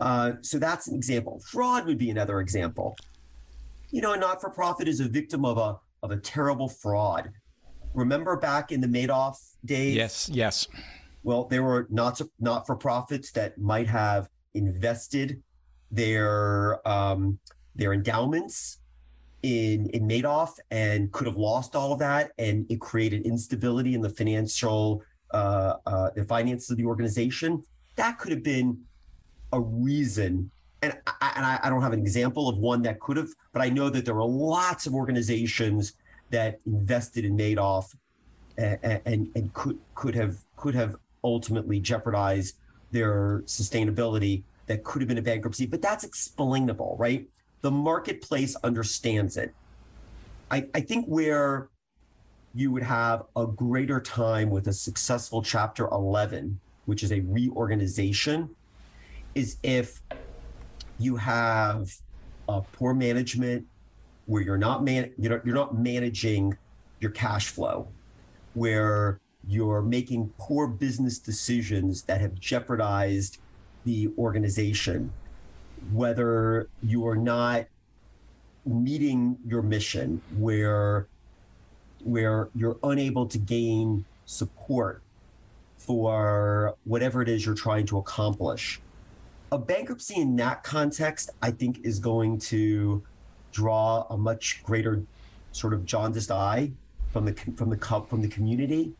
Uh, 0.00 0.32
so 0.42 0.58
that's 0.58 0.88
an 0.88 0.94
example. 0.94 1.40
Fraud 1.50 1.86
would 1.86 1.98
be 1.98 2.10
another 2.10 2.40
example. 2.40 2.96
You 3.90 4.02
know, 4.02 4.12
a 4.12 4.18
not-for-profit 4.18 4.86
is 4.86 5.00
a 5.00 5.08
victim 5.08 5.44
of 5.44 5.58
a 5.58 5.76
of 6.02 6.10
a 6.10 6.16
terrible 6.16 6.68
fraud. 6.68 7.30
Remember 7.94 8.36
back 8.36 8.70
in 8.70 8.80
the 8.80 8.86
Madoff 8.86 9.36
days? 9.64 9.96
Yes, 9.96 10.28
yes. 10.32 10.68
Well, 11.22 11.44
there 11.44 11.62
were 11.62 11.86
not 11.90 12.20
not 12.38 12.66
for 12.66 12.76
profits 12.76 13.32
that 13.32 13.58
might 13.58 13.88
have 13.88 14.28
invested 14.54 15.42
their 15.90 16.86
um, 16.86 17.38
their 17.74 17.92
endowments 17.92 18.78
in 19.42 19.88
in 19.90 20.06
Madoff 20.06 20.50
and 20.70 21.10
could 21.12 21.26
have 21.26 21.36
lost 21.36 21.74
all 21.74 21.92
of 21.92 21.98
that, 21.98 22.32
and 22.38 22.66
it 22.70 22.80
created 22.80 23.26
instability 23.26 23.94
in 23.94 24.00
the 24.00 24.10
financial 24.10 25.02
uh, 25.32 25.74
uh, 25.86 26.10
the 26.14 26.24
finances 26.24 26.70
of 26.70 26.76
the 26.76 26.84
organization. 26.84 27.62
That 27.96 28.18
could 28.18 28.30
have 28.30 28.44
been 28.44 28.78
a 29.52 29.60
reason. 29.60 30.50
And 30.82 30.96
I, 31.06 31.32
and 31.36 31.44
I, 31.44 31.68
don't 31.68 31.82
have 31.82 31.92
an 31.92 31.98
example 31.98 32.48
of 32.48 32.58
one 32.58 32.82
that 32.82 33.00
could 33.00 33.16
have, 33.16 33.28
but 33.52 33.62
I 33.62 33.68
know 33.68 33.90
that 33.90 34.04
there 34.04 34.14
are 34.14 34.26
lots 34.26 34.86
of 34.86 34.94
organizations 34.94 35.94
that 36.30 36.60
invested 36.66 37.24
in 37.24 37.36
Madoff 37.36 37.96
and, 38.56 39.00
and, 39.04 39.30
and 39.34 39.52
could 39.54 39.78
could 39.94 40.14
have 40.14 40.36
could 40.56 40.74
have 40.74 40.96
ultimately 41.24 41.80
jeopardized 41.80 42.56
their 42.92 43.42
sustainability 43.46 44.42
that 44.66 44.84
could 44.84 45.02
have 45.02 45.08
been 45.08 45.18
a 45.18 45.22
bankruptcy, 45.22 45.66
but 45.66 45.82
that's 45.82 46.04
explainable, 46.04 46.96
right? 46.98 47.26
The 47.62 47.70
marketplace 47.70 48.54
understands 48.62 49.36
it. 49.36 49.52
I, 50.50 50.66
I 50.74 50.80
think 50.80 51.06
where 51.06 51.68
you 52.54 52.70
would 52.72 52.82
have 52.82 53.24
a 53.36 53.46
greater 53.46 54.00
time 54.00 54.50
with 54.50 54.68
a 54.68 54.72
successful 54.72 55.42
Chapter 55.42 55.88
11, 55.88 56.60
which 56.86 57.02
is 57.02 57.12
a 57.12 57.20
reorganization, 57.20 58.50
is 59.34 59.56
if 59.62 60.00
you 60.98 61.16
have 61.16 61.92
a 62.48 62.60
poor 62.60 62.94
management 62.94 63.66
where 64.26 64.42
you're 64.42 64.58
not 64.58 64.84
man 64.84 65.12
you're, 65.18 65.42
you're 65.44 65.54
not 65.54 65.78
managing 65.78 66.56
your 67.00 67.10
cash 67.10 67.48
flow, 67.48 67.88
where 68.54 69.20
you're 69.46 69.82
making 69.82 70.32
poor 70.38 70.66
business 70.66 71.18
decisions 71.18 72.02
that 72.02 72.20
have 72.20 72.38
jeopardized 72.38 73.38
the 73.84 74.10
organization, 74.18 75.12
whether 75.92 76.68
you 76.82 77.06
are 77.06 77.16
not 77.16 77.66
meeting 78.66 79.38
your 79.46 79.62
mission, 79.62 80.20
where 80.36 81.06
where 82.04 82.48
you're 82.54 82.78
unable 82.82 83.26
to 83.26 83.38
gain 83.38 84.04
support 84.24 85.02
for 85.78 86.76
whatever 86.84 87.22
it 87.22 87.28
is 87.28 87.46
you're 87.46 87.54
trying 87.54 87.86
to 87.86 87.98
accomplish. 87.98 88.80
A 89.50 89.58
bankruptcy 89.58 90.16
in 90.16 90.36
that 90.36 90.62
context, 90.62 91.30
I 91.40 91.50
think, 91.50 91.84
is 91.84 91.98
going 91.98 92.38
to 92.40 93.02
draw 93.52 94.06
a 94.10 94.16
much 94.16 94.62
greater 94.62 95.02
sort 95.52 95.72
of 95.72 95.84
jaundiced 95.84 96.30
eye 96.30 96.72
from 97.12 97.24
the 97.24 97.32
from 97.56 97.70
the 97.70 98.04
from 98.08 98.22
the 98.22 98.28
community 98.28 98.92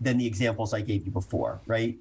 than 0.00 0.18
the 0.18 0.26
examples 0.26 0.74
I 0.74 0.80
gave 0.80 1.06
you 1.06 1.12
before, 1.12 1.60
right? 1.66 1.96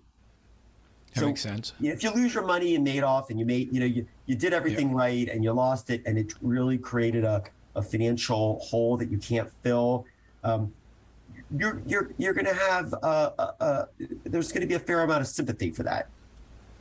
That 1.13 1.21
so, 1.21 1.27
makes 1.27 1.41
sense. 1.41 1.73
If 1.81 2.03
you 2.03 2.11
lose 2.11 2.33
your 2.33 2.45
money 2.45 2.75
in 2.75 2.83
Madoff 2.83 3.29
and 3.29 3.39
you 3.39 3.45
made, 3.45 3.71
you 3.71 3.79
know, 3.79 3.85
you, 3.85 4.05
you 4.25 4.35
did 4.35 4.53
everything 4.53 4.89
yeah. 4.89 4.95
right 4.97 5.29
and 5.29 5.43
you 5.43 5.53
lost 5.53 5.89
it 5.89 6.01
and 6.05 6.17
it 6.17 6.33
really 6.41 6.77
created 6.77 7.23
a, 7.23 7.41
a 7.75 7.81
financial 7.81 8.59
hole 8.59 8.97
that 8.97 9.09
you 9.09 9.17
can't 9.17 9.49
fill, 9.61 10.05
um, 10.43 10.73
you're 11.57 11.81
you're 11.85 12.11
you're 12.17 12.33
going 12.33 12.45
to 12.45 12.53
have 12.53 12.93
uh, 12.95 13.31
uh, 13.37 13.51
uh, 13.59 13.85
there's 14.25 14.51
going 14.51 14.61
to 14.61 14.67
be 14.67 14.73
a 14.73 14.79
fair 14.79 15.01
amount 15.01 15.21
of 15.21 15.27
sympathy 15.27 15.71
for 15.71 15.83
that. 15.83 16.09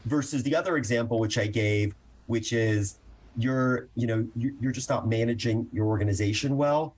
Versus 0.04 0.42
the 0.42 0.54
other 0.54 0.76
example 0.76 1.18
which 1.18 1.38
I 1.38 1.46
gave, 1.46 1.94
which 2.26 2.52
is 2.52 2.98
you're 3.36 3.88
you 3.94 4.06
know 4.06 4.26
you're 4.36 4.72
just 4.72 4.88
not 4.88 5.08
managing 5.08 5.68
your 5.72 5.86
organization 5.86 6.56
well. 6.56 6.94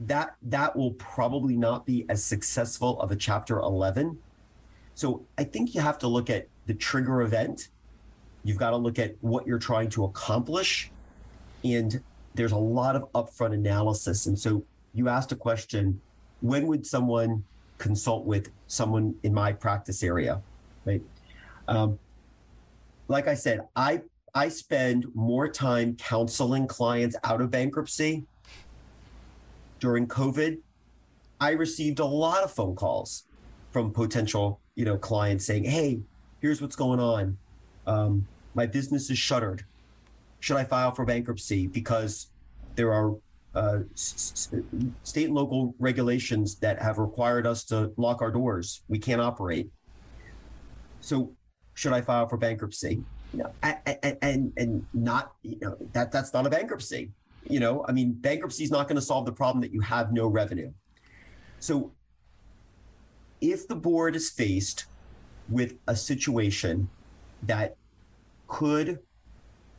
That 0.00 0.34
that 0.42 0.74
will 0.74 0.92
probably 0.92 1.56
not 1.56 1.86
be 1.86 2.06
as 2.08 2.24
successful 2.24 3.00
of 3.00 3.10
a 3.10 3.16
chapter 3.16 3.58
11 3.58 4.18
so 4.94 5.24
i 5.38 5.44
think 5.44 5.74
you 5.74 5.80
have 5.80 5.98
to 5.98 6.08
look 6.08 6.28
at 6.28 6.48
the 6.70 6.74
trigger 6.74 7.22
event. 7.22 7.68
You've 8.44 8.56
got 8.56 8.70
to 8.70 8.76
look 8.76 9.00
at 9.00 9.16
what 9.22 9.44
you're 9.44 9.58
trying 9.58 9.90
to 9.90 10.04
accomplish. 10.04 10.92
And 11.64 12.00
there's 12.36 12.52
a 12.52 12.56
lot 12.58 12.94
of 12.94 13.10
upfront 13.12 13.54
analysis. 13.54 14.26
And 14.26 14.38
so 14.38 14.64
you 14.94 15.08
asked 15.08 15.32
a 15.32 15.36
question 15.36 16.00
when 16.42 16.68
would 16.68 16.86
someone 16.86 17.42
consult 17.78 18.24
with 18.24 18.50
someone 18.68 19.16
in 19.24 19.34
my 19.34 19.52
practice 19.52 20.04
area 20.04 20.40
right? 20.84 21.02
Um, 21.66 21.98
like 23.10 23.28
i 23.28 23.34
said 23.34 23.60
i 23.76 24.00
i 24.34 24.48
spend 24.48 25.04
more 25.14 25.48
time 25.48 25.94
counseling 25.96 26.66
clients 26.66 27.16
out 27.24 27.40
of 27.40 27.50
bankruptcy 27.50 28.24
during 29.80 30.06
COVID, 30.06 30.58
I 31.40 31.50
received 31.52 31.98
a 31.98 32.04
lot 32.04 32.44
of 32.44 32.52
phone 32.52 32.76
calls 32.76 33.24
from 33.72 33.92
potential, 33.92 34.60
you 34.76 34.84
know, 34.84 34.98
clients 34.98 35.46
saying, 35.46 35.64
"Hey, 35.64 36.00
here's 36.40 36.60
what's 36.60 36.76
going 36.76 37.00
on. 37.00 37.38
Um, 37.86 38.26
my 38.54 38.66
business 38.66 39.10
is 39.10 39.18
shuttered. 39.18 39.64
Should 40.40 40.58
I 40.58 40.64
file 40.64 40.94
for 40.94 41.04
bankruptcy 41.04 41.66
because 41.66 42.30
there 42.76 42.92
are 42.92 43.14
uh, 43.54 43.80
s- 43.94 44.48
state 45.02 45.26
and 45.26 45.34
local 45.34 45.74
regulations 45.78 46.56
that 46.60 46.80
have 46.80 46.98
required 46.98 47.46
us 47.46 47.64
to 47.64 47.92
lock 47.96 48.22
our 48.22 48.30
doors. 48.30 48.82
We 48.88 48.98
can't 48.98 49.20
operate. 49.20 49.70
So, 51.00 51.34
should 51.80 51.94
I 51.94 52.02
file 52.02 52.28
for 52.28 52.36
bankruptcy? 52.36 53.02
You 53.32 53.38
know, 53.38 53.52
and, 53.62 54.18
and 54.20 54.52
and 54.56 54.86
not 54.92 55.32
you 55.42 55.58
know 55.62 55.76
that 55.92 56.12
that's 56.12 56.34
not 56.34 56.46
a 56.46 56.50
bankruptcy. 56.50 57.12
You 57.48 57.58
know, 57.58 57.86
I 57.88 57.92
mean, 57.92 58.12
bankruptcy 58.12 58.64
is 58.64 58.70
not 58.70 58.86
going 58.86 58.96
to 58.96 59.02
solve 59.02 59.24
the 59.24 59.32
problem 59.32 59.62
that 59.62 59.72
you 59.72 59.80
have 59.80 60.12
no 60.12 60.26
revenue. 60.26 60.72
So, 61.58 61.92
if 63.40 63.66
the 63.66 63.76
board 63.76 64.14
is 64.14 64.28
faced 64.28 64.84
with 65.48 65.76
a 65.86 65.96
situation 65.96 66.90
that 67.44 67.76
could 68.46 68.98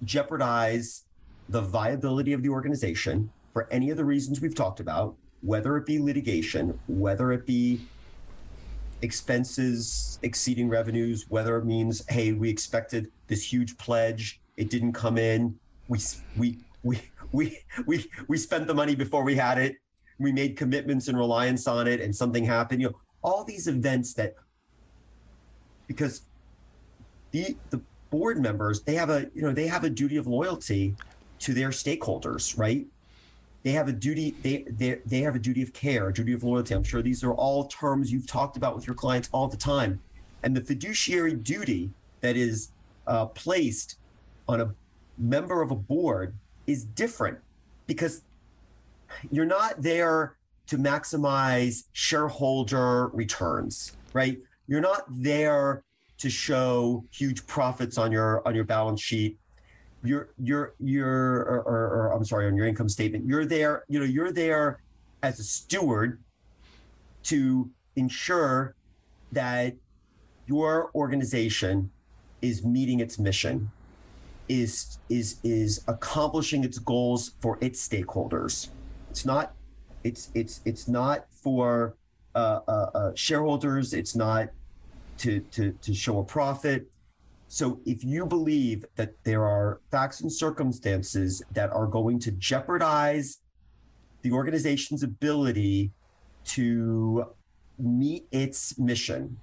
jeopardize 0.03 1.03
the 1.49 1.61
viability 1.61 2.33
of 2.33 2.41
the 2.41 2.49
organization 2.49 3.29
for 3.53 3.71
any 3.71 3.91
of 3.91 3.97
the 3.97 4.05
reasons 4.05 4.41
we've 4.41 4.55
talked 4.55 4.79
about, 4.79 5.15
whether 5.41 5.77
it 5.77 5.85
be 5.85 5.99
litigation, 5.99 6.79
whether 6.87 7.31
it 7.31 7.45
be 7.45 7.81
expenses 9.01 10.19
exceeding 10.21 10.69
revenues, 10.69 11.25
whether 11.29 11.57
it 11.57 11.65
means, 11.65 12.03
hey, 12.09 12.33
we 12.33 12.49
expected 12.49 13.11
this 13.27 13.51
huge 13.51 13.77
pledge, 13.77 14.41
it 14.57 14.69
didn't 14.69 14.93
come 14.93 15.17
in, 15.17 15.57
we 15.87 15.99
we 16.37 16.57
we 16.83 17.01
we 17.31 17.59
we 17.85 18.09
we 18.27 18.37
spent 18.37 18.67
the 18.67 18.73
money 18.73 18.95
before 18.95 19.23
we 19.23 19.35
had 19.35 19.57
it. 19.57 19.77
We 20.19 20.31
made 20.31 20.55
commitments 20.55 21.07
and 21.07 21.17
reliance 21.17 21.67
on 21.67 21.87
it, 21.87 21.99
and 21.99 22.15
something 22.15 22.45
happened. 22.45 22.81
You 22.81 22.89
know, 22.89 22.95
all 23.23 23.43
these 23.43 23.67
events 23.67 24.13
that 24.15 24.35
because 25.87 26.21
the 27.31 27.55
the 27.69 27.81
board 28.09 28.39
members 28.39 28.81
they 28.81 28.95
have 28.95 29.09
a 29.09 29.27
you 29.33 29.41
know 29.41 29.53
they 29.53 29.67
have 29.67 29.83
a 29.83 29.89
duty 29.89 30.17
of 30.17 30.27
loyalty 30.27 30.95
to 31.39 31.53
their 31.53 31.69
stakeholders, 31.69 32.57
right? 32.57 32.85
They 33.63 33.71
have 33.71 33.87
a 33.87 33.91
duty 33.91 34.35
they 34.41 34.65
they 34.67 34.99
they 35.05 35.19
have 35.19 35.35
a 35.35 35.39
duty 35.39 35.61
of 35.61 35.73
care, 35.73 36.09
a 36.09 36.13
duty 36.13 36.33
of 36.33 36.43
loyalty. 36.43 36.73
I'm 36.73 36.83
sure 36.83 37.01
these 37.01 37.23
are 37.23 37.33
all 37.33 37.65
terms 37.65 38.11
you've 38.11 38.27
talked 38.27 38.57
about 38.57 38.75
with 38.75 38.87
your 38.87 38.95
clients 38.95 39.29
all 39.31 39.47
the 39.47 39.57
time, 39.57 40.01
and 40.43 40.55
the 40.55 40.61
fiduciary 40.61 41.33
duty 41.33 41.91
that 42.21 42.35
is 42.35 42.69
uh, 43.07 43.27
placed 43.27 43.97
on 44.47 44.61
a 44.61 44.73
member 45.17 45.61
of 45.61 45.71
a 45.71 45.75
board 45.75 46.33
is 46.65 46.83
different 46.83 47.37
because 47.85 48.23
you're 49.31 49.45
not 49.45 49.81
there 49.81 50.37
to 50.67 50.77
maximize 50.77 51.83
shareholder 51.91 53.07
returns, 53.09 53.95
right? 54.13 54.39
You're 54.67 54.81
not 54.81 55.03
there 55.09 55.83
to 56.19 56.29
show 56.29 57.03
huge 57.11 57.45
profits 57.47 57.97
on 57.97 58.11
your 58.11 58.47
on 58.47 58.55
your 58.55 58.63
balance 58.63 59.01
sheet. 59.01 59.37
You're 60.03 60.29
you're 60.41 60.73
you're 60.79 61.39
or, 61.41 61.61
or, 61.61 61.87
or 61.89 62.13
I'm 62.13 62.25
sorry 62.25 62.47
on 62.47 62.55
your 62.55 62.65
income 62.65 62.89
statement. 62.89 63.25
You're 63.25 63.45
there, 63.45 63.83
you 63.87 63.99
know, 63.99 64.05
you're 64.05 64.31
there 64.31 64.81
as 65.21 65.39
a 65.39 65.43
steward 65.43 66.19
to 67.23 67.69
ensure 67.95 68.75
that 69.31 69.75
your 70.47 70.91
organization 70.95 71.91
is 72.41 72.65
meeting 72.65 72.99
its 72.99 73.19
mission 73.19 73.69
is 74.49 74.97
is 75.09 75.37
is 75.43 75.83
accomplishing 75.87 76.63
its 76.63 76.79
goals 76.79 77.31
for 77.39 77.57
its 77.61 77.87
stakeholders. 77.87 78.69
It's 79.09 79.25
not 79.25 79.53
it's 80.03 80.29
it's 80.33 80.61
it's 80.65 80.87
not 80.87 81.25
for 81.31 81.95
uh, 82.35 82.59
uh, 82.67 82.71
uh, 82.71 83.11
shareholders. 83.15 83.93
It's 83.93 84.15
not 84.15 84.49
to 85.19 85.39
to 85.51 85.71
to 85.71 85.93
show 85.93 86.19
a 86.19 86.23
profit. 86.23 86.91
So 87.53 87.81
if 87.85 88.01
you 88.01 88.25
believe 88.25 88.85
that 88.95 89.13
there 89.25 89.43
are 89.43 89.81
facts 89.91 90.21
and 90.21 90.31
circumstances 90.31 91.43
that 91.51 91.69
are 91.71 91.85
going 91.85 92.17
to 92.19 92.31
jeopardize 92.31 93.39
the 94.21 94.31
organization's 94.31 95.03
ability 95.03 95.91
to 96.45 97.25
meet 97.77 98.25
its 98.31 98.79
mission, 98.79 99.35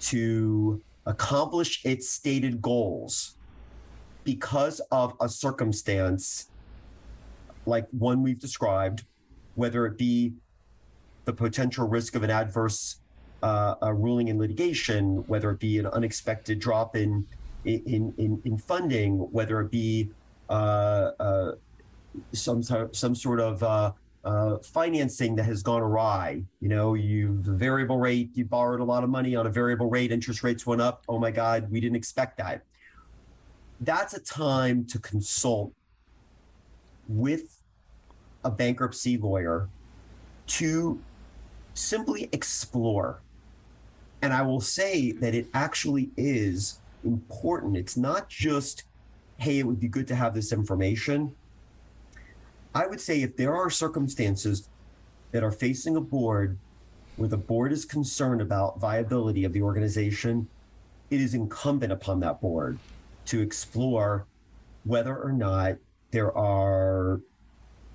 to 0.00 0.82
accomplish 1.06 1.84
its 1.84 2.10
stated 2.10 2.60
goals 2.60 3.36
because 4.24 4.80
of 4.90 5.14
a 5.20 5.28
circumstance 5.28 6.48
like 7.66 7.86
one 7.92 8.20
we've 8.24 8.40
described, 8.40 9.04
whether 9.54 9.86
it 9.86 9.96
be 9.96 10.32
the 11.24 11.32
potential 11.32 11.86
risk 11.86 12.16
of 12.16 12.24
an 12.24 12.30
adverse 12.30 12.96
uh, 13.44 13.76
ruling 13.94 14.26
in 14.26 14.40
litigation, 14.40 15.18
whether 15.28 15.52
it 15.52 15.60
be 15.60 15.78
an 15.78 15.86
unexpected 15.86 16.58
drop 16.58 16.96
in 16.96 17.24
in 17.64 18.14
in, 18.18 18.40
in 18.44 18.58
funding, 18.58 19.18
whether 19.32 19.60
it 19.60 19.70
be 19.70 20.10
uh, 20.48 21.10
uh, 21.18 21.52
some 22.32 22.62
some 22.62 23.14
sort 23.14 23.40
of 23.40 23.62
uh, 23.62 23.92
uh, 24.24 24.58
financing 24.58 25.36
that 25.36 25.44
has 25.44 25.62
gone 25.62 25.82
awry. 25.82 26.42
You 26.60 26.68
know, 26.68 26.94
you've 26.94 27.38
variable 27.38 27.98
rate, 27.98 28.30
you 28.34 28.44
borrowed 28.44 28.80
a 28.80 28.84
lot 28.84 29.04
of 29.04 29.10
money 29.10 29.36
on 29.36 29.46
a 29.46 29.50
variable 29.50 29.88
rate, 29.88 30.12
interest 30.12 30.42
rates 30.42 30.66
went 30.66 30.80
up. 30.80 31.04
Oh 31.08 31.18
my 31.18 31.30
God, 31.30 31.70
we 31.70 31.80
didn't 31.80 31.96
expect 31.96 32.38
that. 32.38 32.62
That's 33.80 34.14
a 34.14 34.20
time 34.20 34.84
to 34.86 34.98
consult 34.98 35.72
with 37.08 37.60
a 38.44 38.50
bankruptcy 38.50 39.16
lawyer 39.18 39.68
to 40.46 41.00
simply 41.74 42.28
explore. 42.32 43.20
And 44.22 44.32
I 44.32 44.42
will 44.42 44.60
say 44.60 45.12
that 45.12 45.34
it 45.34 45.48
actually 45.52 46.10
is 46.16 46.80
important. 47.04 47.76
It's 47.76 47.96
not 47.96 48.28
just, 48.28 48.84
hey, 49.38 49.58
it 49.58 49.66
would 49.66 49.80
be 49.80 49.88
good 49.88 50.06
to 50.08 50.14
have 50.14 50.34
this 50.34 50.52
information. 50.52 51.34
I 52.74 52.86
would 52.86 53.00
say 53.00 53.22
if 53.22 53.36
there 53.36 53.54
are 53.54 53.70
circumstances 53.70 54.68
that 55.32 55.44
are 55.44 55.52
facing 55.52 55.96
a 55.96 56.00
board 56.00 56.58
where 57.16 57.28
the 57.28 57.36
board 57.36 57.72
is 57.72 57.84
concerned 57.84 58.40
about 58.40 58.80
viability 58.80 59.44
of 59.44 59.52
the 59.52 59.62
organization, 59.62 60.48
it 61.10 61.20
is 61.20 61.34
incumbent 61.34 61.92
upon 61.92 62.20
that 62.20 62.40
board 62.40 62.78
to 63.26 63.40
explore 63.40 64.26
whether 64.84 65.16
or 65.16 65.32
not 65.32 65.76
there 66.10 66.36
are 66.36 67.20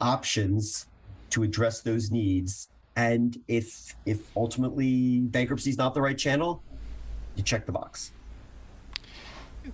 options 0.02 0.88
to 1.30 1.44
address 1.44 1.82
those 1.82 2.12
needs 2.12 2.70
and 2.96 3.42
if 3.48 3.96
if 4.06 4.36
ultimately 4.36 5.20
bankruptcy 5.20 5.70
is 5.70 5.78
not 5.78 5.94
the 5.94 6.02
right 6.02 6.18
channel 6.18 6.64
you 7.36 7.44
check 7.44 7.66
the 7.66 7.72
box 7.72 8.12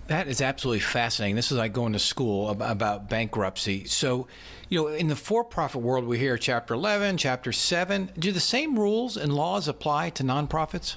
that 0.06 0.28
is 0.28 0.40
absolutely 0.40 0.80
fascinating. 0.80 1.36
This 1.36 1.50
is 1.50 1.58
like 1.58 1.72
going 1.72 1.92
to 1.92 1.98
school 1.98 2.50
about 2.50 3.08
bankruptcy. 3.08 3.84
So, 3.84 4.26
you 4.68 4.80
know, 4.80 4.88
in 4.88 5.08
the 5.08 5.16
for 5.16 5.44
profit 5.44 5.82
world, 5.82 6.04
we 6.04 6.18
hear 6.18 6.36
Chapter 6.36 6.74
11, 6.74 7.16
Chapter 7.16 7.52
7. 7.52 8.10
Do 8.18 8.32
the 8.32 8.40
same 8.40 8.78
rules 8.78 9.16
and 9.16 9.34
laws 9.34 9.68
apply 9.68 10.10
to 10.10 10.22
nonprofits? 10.22 10.96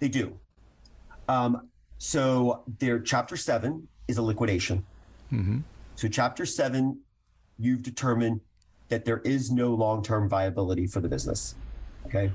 They 0.00 0.08
do. 0.08 0.38
Um, 1.28 1.68
so, 1.98 2.64
their 2.78 2.98
Chapter 3.00 3.36
7 3.36 3.86
is 4.08 4.18
a 4.18 4.22
liquidation. 4.22 4.84
Mm-hmm. 5.32 5.58
So, 5.96 6.08
Chapter 6.08 6.46
7, 6.46 6.98
you've 7.58 7.82
determined 7.82 8.40
that 8.88 9.04
there 9.04 9.18
is 9.18 9.50
no 9.50 9.74
long 9.74 10.02
term 10.02 10.28
viability 10.28 10.86
for 10.86 11.00
the 11.00 11.08
business. 11.08 11.54
Okay. 12.06 12.32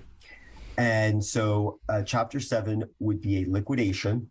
And 0.77 1.23
so, 1.23 1.79
uh, 1.89 2.03
Chapter 2.03 2.39
7 2.39 2.83
would 2.99 3.21
be 3.21 3.43
a 3.43 3.49
liquidation 3.49 4.29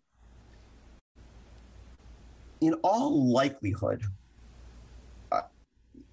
in 2.61 2.73
all 2.83 3.31
likelihood, 3.31 4.03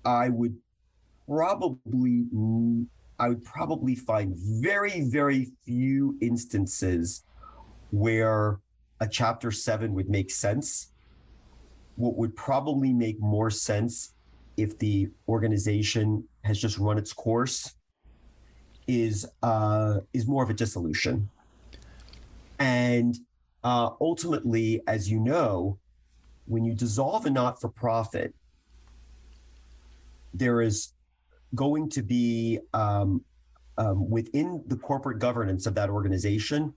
I 0.05 0.29
would 0.29 0.57
probably 1.29 2.25
I 3.19 3.29
would 3.29 3.45
probably 3.45 3.95
find 3.95 4.35
very 4.37 5.03
very 5.03 5.53
few 5.65 6.17
instances 6.21 7.25
where 7.91 8.61
a 9.01 9.09
chapter 9.09 9.51
7 9.51 9.95
would 9.95 10.09
make 10.09 10.31
sense. 10.31 10.91
What 11.97 12.17
would 12.17 12.35
probably 12.35 12.93
make 12.93 13.21
more 13.21 13.51
sense 13.51 14.15
if 14.57 14.79
the 14.79 15.11
organization 15.29 16.25
has 16.43 16.59
just 16.59 16.79
run 16.79 16.99
its 16.99 17.13
course 17.13 17.75
is 18.87 19.27
uh, 19.43 20.01
is 20.13 20.27
more 20.27 20.43
of 20.43 20.51
a 20.51 20.55
dissolution. 20.55 21.29
And 22.59 23.17
uh, 23.63 23.91
ultimately, 24.01 24.83
as 24.87 25.11
you 25.11 25.19
know, 25.21 25.79
when 26.47 26.65
you 26.65 26.75
dissolve 26.75 27.27
a 27.27 27.31
not 27.31 27.61
for 27.61 27.69
profit, 27.69 28.35
there 30.33 30.61
is 30.61 30.93
going 31.55 31.89
to 31.91 32.03
be 32.03 32.59
um, 32.73 33.25
um, 33.79 34.09
within 34.09 34.63
the 34.67 34.77
corporate 34.77 35.19
governance 35.19 35.67
of 35.67 35.75
that 35.75 35.91
organization, 35.91 36.75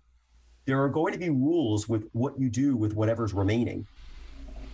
there 0.65 0.81
are 0.81 0.89
going 0.89 1.13
to 1.13 1.19
be 1.19 1.29
rules 1.29 1.87
with 1.87 2.07
what 2.11 2.39
you 2.39 2.49
do 2.49 2.75
with 2.75 2.93
whatever's 2.93 3.33
remaining. 3.33 3.87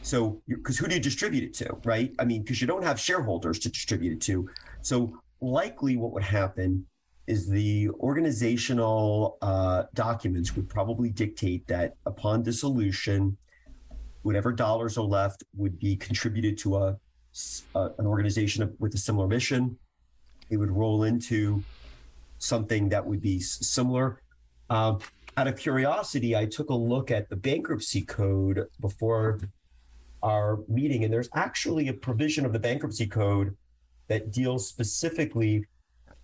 So, 0.01 0.41
because 0.47 0.77
who 0.77 0.88
do 0.88 0.95
you 0.95 1.01
distribute 1.01 1.43
it 1.43 1.53
to, 1.56 1.77
right? 1.86 2.13
I 2.19 2.25
mean, 2.25 2.41
because 2.41 2.60
you 2.60 2.67
don't 2.67 2.84
have 2.84 2.99
shareholders 2.99 3.60
to 3.60 3.69
distribute 3.69 4.13
it 4.13 4.21
to. 4.21 4.49
So, 4.82 5.17
likely 5.39 5.95
what 5.95 6.12
would 6.12 6.23
happen 6.23 6.86
is 7.25 7.47
the 7.47 7.89
organizational 8.01 9.38
uh, 9.41 9.84
documents 9.93 10.56
would 10.58 10.67
probably 10.67 11.10
dictate 11.10 11.65
that 11.67 11.95
upon 12.06 12.43
dissolution, 12.43 13.38
whatever 14.23 14.51
dollars 14.51 14.97
are 14.97 15.05
left 15.05 15.43
would 15.55 15.79
be 15.79 15.95
contributed 15.95 16.57
to 16.57 16.77
a, 16.77 16.97
a 17.75 17.91
an 17.99 18.07
organization 18.07 18.75
with 18.79 18.93
a 18.95 18.97
similar 18.97 19.27
mission. 19.27 19.77
It 20.49 20.57
would 20.57 20.71
roll 20.71 21.03
into 21.03 21.63
something 22.39 22.89
that 22.89 23.05
would 23.05 23.21
be 23.21 23.39
similar. 23.39 24.21
Uh, 24.69 24.95
out 25.38 25.47
of 25.47 25.57
curiosity, 25.57 26.36
I 26.36 26.45
took 26.45 26.69
a 26.69 26.75
look 26.75 27.12
at 27.12 27.29
the 27.29 27.36
bankruptcy 27.36 28.01
code 28.01 28.67
before 28.79 29.39
our 30.21 30.59
meeting, 30.67 31.03
and 31.03 31.13
there's 31.13 31.29
actually 31.36 31.88
a 31.89 31.93
provision 31.93 32.45
of 32.45 32.53
the 32.53 32.59
bankruptcy 32.59 33.07
code 33.07 33.55
that 34.07 34.31
deals 34.31 34.67
specifically 34.67 35.65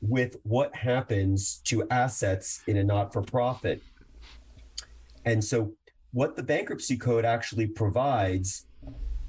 with 0.02 0.38
what 0.44 0.74
happens 0.76 1.62
to 1.66 1.88
assets 1.90 2.62
in 2.68 2.78
a 2.78 2.84
not 2.84 3.12
for 3.12 3.22
profit. 3.22 3.82
And 5.26 5.44
so 5.44 5.74
what 6.12 6.36
the 6.36 6.44
bankruptcy 6.44 6.98
code 6.98 7.26
actually 7.26 7.68
provides 7.68 8.66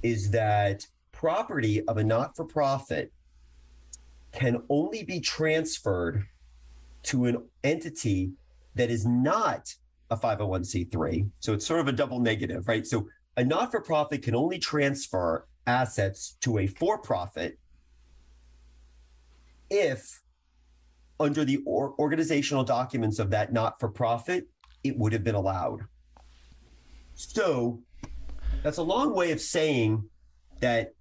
is 0.03 0.31
that 0.31 0.87
property 1.13 1.87
of 1.87 1.99
a 1.99 2.05
not 2.05 2.35
for 2.35 2.45
profit 2.45 3.13
can 4.33 4.63
only 4.69 5.03
be 5.03 5.21
transferred 5.21 6.25
to 7.03 7.27
an 7.27 7.45
entity 7.65 8.33
that 8.75 8.91
is 8.91 9.07
not 9.07 9.75
a 10.11 10.17
501c3. 10.17 11.29
So 11.41 11.53
it's 11.53 11.67
sort 11.67 11.81
of 11.81 11.89
a 11.89 11.93
double 11.93 12.21
negative, 12.21 12.67
right? 12.69 12.87
So 12.87 13.09
a 13.37 13.45
not 13.45 13.71
for 13.71 13.81
profit 13.81 14.23
can 14.23 14.35
only 14.35 14.59
transfer 14.59 15.47
assets 15.67 16.37
to 16.41 16.59
a 16.59 16.67
for 16.67 16.99
profit 16.99 17.59
if, 19.69 20.21
under 21.19 21.45
the 21.45 21.63
or- 21.65 21.95
organizational 21.99 22.65
documents 22.65 23.19
of 23.19 23.31
that 23.31 23.53
not 23.53 23.79
for 23.79 23.89
profit, 23.89 24.49
it 24.83 24.99
would 24.99 25.13
have 25.13 25.23
been 25.23 25.35
allowed. 25.35 25.83
So 27.29 27.83
that's 28.63 28.79
a 28.79 28.83
long 28.83 29.15
way 29.15 29.33
of 29.33 29.41
saying 29.41 30.09
that 30.61 30.95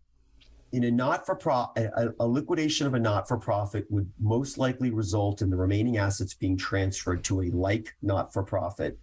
in 0.71 0.83
a 0.83 0.91
not 0.91 1.25
for 1.25 1.35
profit, 1.35 1.91
a, 1.95 2.13
a, 2.19 2.27
liquidation 2.27 2.85
of 2.85 2.93
a 2.93 2.99
not 2.99 3.27
for 3.27 3.37
profit 3.37 3.85
would 3.89 4.11
most 4.19 4.57
likely 4.57 4.91
result 4.91 5.41
in 5.41 5.49
the 5.49 5.55
remaining 5.55 5.97
assets 5.97 6.33
being 6.33 6.57
transferred 6.57 7.23
to 7.23 7.41
a 7.41 7.49
like 7.51 7.95
not 8.01 8.33
for 8.33 8.43
profit. 8.43 8.99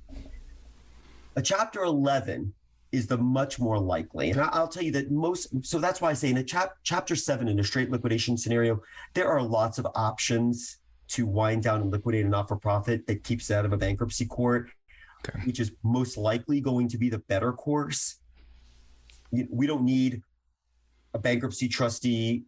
A 1.37 1.43
chapter 1.43 1.83
11 1.83 2.53
is 2.93 3.07
the 3.07 3.19
much 3.19 3.59
more 3.59 3.79
likely. 3.79 4.31
And 4.31 4.41
I'll 4.41 4.69
tell 4.69 4.85
you 4.85 4.93
that 4.93 5.11
most, 5.11 5.49
so 5.67 5.79
that's 5.79 6.01
why 6.01 6.11
I 6.11 6.15
say 6.15 6.31
in 6.31 6.37
a 6.37 6.45
chap, 6.45 6.75
chapter 6.85 7.17
seven, 7.17 7.49
in 7.49 7.59
a 7.59 7.65
straight 7.65 7.91
liquidation 7.91 8.37
scenario, 8.37 8.81
there 9.15 9.29
are 9.29 9.43
lots 9.43 9.79
of 9.79 9.87
options 9.95 10.79
to 11.09 11.27
wind 11.27 11.63
down 11.63 11.81
and 11.81 11.91
liquidate 11.91 12.27
a 12.27 12.29
not 12.29 12.47
for 12.47 12.57
profit 12.57 13.07
that 13.07 13.25
keeps 13.25 13.51
it 13.51 13.55
out 13.55 13.65
of 13.65 13.73
a 13.73 13.77
bankruptcy 13.77 14.27
court 14.27 14.71
okay. 15.29 15.41
which 15.47 15.61
is 15.61 15.73
most 15.83 16.17
likely 16.17 16.61
going 16.61 16.89
to 16.89 16.99
be 16.99 17.09
the 17.09 17.19
better 17.19 17.53
course. 17.53 18.19
We 19.31 19.67
don't 19.67 19.85
need 19.85 20.23
a 21.15 21.19
bankruptcy 21.19 21.69
trustee 21.69 22.45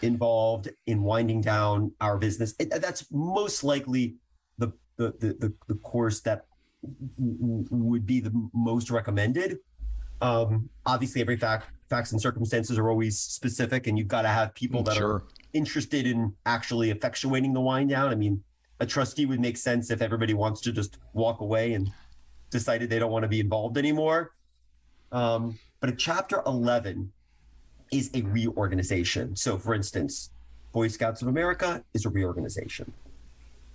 involved 0.00 0.70
in 0.86 1.02
winding 1.02 1.40
down 1.40 1.92
our 2.00 2.18
business. 2.18 2.54
That's 2.58 3.06
most 3.10 3.64
likely 3.64 4.16
the 4.58 4.72
the 4.96 5.12
the, 5.18 5.52
the 5.68 5.74
course 5.76 6.20
that 6.22 6.46
would 7.18 8.06
be 8.06 8.20
the 8.20 8.32
most 8.52 8.90
recommended. 8.90 9.58
Um, 10.20 10.68
obviously, 10.86 11.20
every 11.20 11.36
fact, 11.36 11.66
facts 11.90 12.12
and 12.12 12.20
circumstances 12.20 12.78
are 12.78 12.88
always 12.88 13.18
specific, 13.18 13.86
and 13.86 13.98
you've 13.98 14.08
got 14.08 14.22
to 14.22 14.28
have 14.28 14.54
people 14.54 14.82
that 14.84 14.96
sure. 14.96 15.08
are 15.08 15.24
interested 15.52 16.06
in 16.06 16.34
actually 16.46 16.92
effectuating 16.92 17.52
the 17.52 17.60
wind 17.60 17.90
down. 17.90 18.10
I 18.10 18.14
mean, 18.14 18.42
a 18.80 18.86
trustee 18.86 19.26
would 19.26 19.40
make 19.40 19.56
sense 19.56 19.90
if 19.90 20.02
everybody 20.02 20.34
wants 20.34 20.60
to 20.62 20.72
just 20.72 20.98
walk 21.12 21.40
away 21.40 21.74
and 21.74 21.90
decided 22.52 22.88
they 22.88 23.00
don't 23.00 23.10
want 23.10 23.24
to 23.24 23.28
be 23.28 23.40
involved 23.40 23.76
anymore. 23.76 24.32
Um, 25.10 25.58
but 25.80 25.90
a 25.90 25.96
chapter 25.96 26.42
11 26.46 27.12
is 27.90 28.10
a 28.14 28.22
reorganization. 28.22 29.34
So, 29.34 29.58
for 29.58 29.74
instance, 29.74 30.30
Boy 30.72 30.88
Scouts 30.88 31.22
of 31.22 31.28
America 31.28 31.84
is 31.92 32.06
a 32.06 32.08
reorganization. 32.08 32.92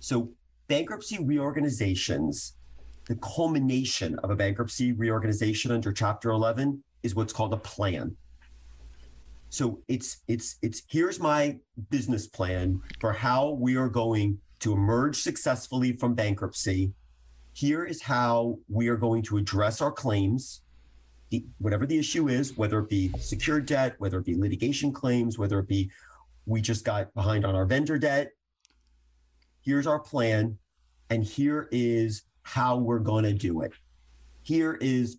So, 0.00 0.30
bankruptcy 0.68 1.18
reorganizations, 1.22 2.54
the 3.06 3.16
culmination 3.16 4.18
of 4.20 4.30
a 4.30 4.36
bankruptcy 4.36 4.92
reorganization 4.92 5.70
under 5.70 5.92
Chapter 5.92 6.30
11 6.30 6.82
is 7.02 7.14
what's 7.14 7.32
called 7.32 7.52
a 7.52 7.58
plan. 7.58 8.16
So 9.50 9.80
it's 9.88 10.18
it's 10.28 10.56
it's 10.62 10.82
here's 10.88 11.18
my 11.18 11.56
business 11.90 12.26
plan 12.26 12.80
for 13.00 13.12
how 13.12 13.50
we 13.50 13.76
are 13.76 13.88
going 13.88 14.38
to 14.60 14.72
emerge 14.72 15.20
successfully 15.20 15.92
from 15.92 16.14
bankruptcy. 16.14 16.92
Here 17.58 17.84
is 17.84 18.00
how 18.00 18.56
we 18.68 18.86
are 18.86 18.96
going 18.96 19.24
to 19.24 19.36
address 19.36 19.80
our 19.80 19.90
claims, 19.90 20.62
whatever 21.58 21.86
the 21.86 21.98
issue 21.98 22.28
is, 22.28 22.56
whether 22.56 22.78
it 22.78 22.88
be 22.88 23.10
secured 23.18 23.66
debt, 23.66 23.96
whether 23.98 24.20
it 24.20 24.26
be 24.26 24.36
litigation 24.36 24.92
claims, 24.92 25.40
whether 25.40 25.58
it 25.58 25.66
be 25.66 25.90
we 26.46 26.60
just 26.60 26.84
got 26.84 27.12
behind 27.14 27.44
on 27.44 27.56
our 27.56 27.66
vendor 27.66 27.98
debt. 27.98 28.30
Here's 29.60 29.88
our 29.88 29.98
plan, 29.98 30.56
and 31.10 31.24
here 31.24 31.68
is 31.72 32.22
how 32.44 32.76
we're 32.76 33.00
going 33.00 33.24
to 33.24 33.34
do 33.34 33.62
it. 33.62 33.72
Here 34.44 34.74
is 34.80 35.18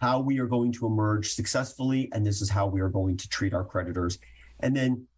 how 0.00 0.20
we 0.20 0.38
are 0.38 0.46
going 0.46 0.70
to 0.74 0.86
emerge 0.86 1.32
successfully, 1.32 2.08
and 2.12 2.24
this 2.24 2.40
is 2.40 2.50
how 2.50 2.68
we 2.68 2.80
are 2.80 2.88
going 2.88 3.16
to 3.16 3.28
treat 3.28 3.52
our 3.52 3.64
creditors. 3.64 4.20
And 4.60 4.76
then 4.76 5.08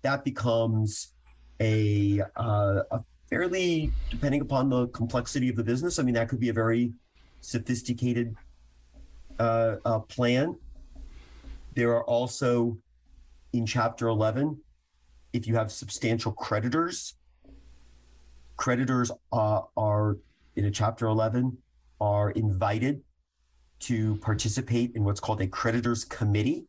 that 0.00 0.24
becomes 0.24 1.12
a, 1.60 2.22
uh, 2.34 2.80
a 2.90 3.00
fairly, 3.32 3.90
depending 4.10 4.42
upon 4.42 4.68
the 4.68 4.88
complexity 4.88 5.48
of 5.48 5.56
the 5.56 5.64
business, 5.64 5.98
I 5.98 6.02
mean, 6.02 6.14
that 6.16 6.28
could 6.28 6.38
be 6.38 6.50
a 6.50 6.52
very 6.52 6.92
sophisticated 7.40 8.36
uh, 9.38 9.76
uh, 9.86 10.00
plan. 10.00 10.54
There 11.74 11.92
are 11.92 12.04
also 12.04 12.76
in 13.54 13.64
Chapter 13.64 14.08
11, 14.08 14.60
if 15.32 15.46
you 15.46 15.54
have 15.54 15.72
substantial 15.72 16.32
creditors, 16.32 17.14
creditors 18.58 19.10
uh, 19.32 19.62
are 19.78 20.18
in 20.56 20.66
a 20.66 20.70
Chapter 20.70 21.06
11 21.06 21.56
are 22.02 22.32
invited 22.32 23.00
to 23.80 24.16
participate 24.16 24.94
in 24.94 25.04
what's 25.04 25.20
called 25.20 25.40
a 25.40 25.46
creditors 25.46 26.04
committee, 26.04 26.66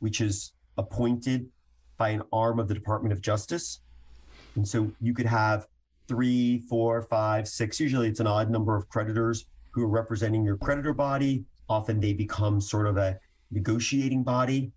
which 0.00 0.20
is 0.20 0.54
appointed 0.76 1.46
by 1.98 2.08
an 2.08 2.22
arm 2.32 2.58
of 2.58 2.66
the 2.66 2.74
Department 2.74 3.12
of 3.12 3.20
Justice. 3.20 3.78
And 4.54 4.66
so 4.66 4.90
you 5.00 5.14
could 5.14 5.26
have 5.26 5.66
three, 6.08 6.60
four, 6.68 7.02
five, 7.02 7.48
six, 7.48 7.80
usually 7.80 8.08
it's 8.08 8.20
an 8.20 8.26
odd 8.26 8.50
number 8.50 8.76
of 8.76 8.88
creditors 8.88 9.46
who 9.72 9.82
are 9.82 9.88
representing 9.88 10.44
your 10.44 10.56
creditor 10.56 10.92
body. 10.92 11.44
Often 11.68 12.00
they 12.00 12.12
become 12.12 12.60
sort 12.60 12.86
of 12.86 12.96
a 12.96 13.18
negotiating 13.50 14.22
body 14.22 14.72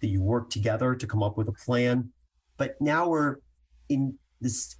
that 0.00 0.08
you 0.08 0.22
work 0.22 0.50
together 0.50 0.94
to 0.94 1.06
come 1.06 1.22
up 1.22 1.36
with 1.36 1.48
a 1.48 1.52
plan. 1.52 2.10
But 2.58 2.76
now 2.80 3.08
we're 3.08 3.36
in 3.88 4.18
this, 4.40 4.76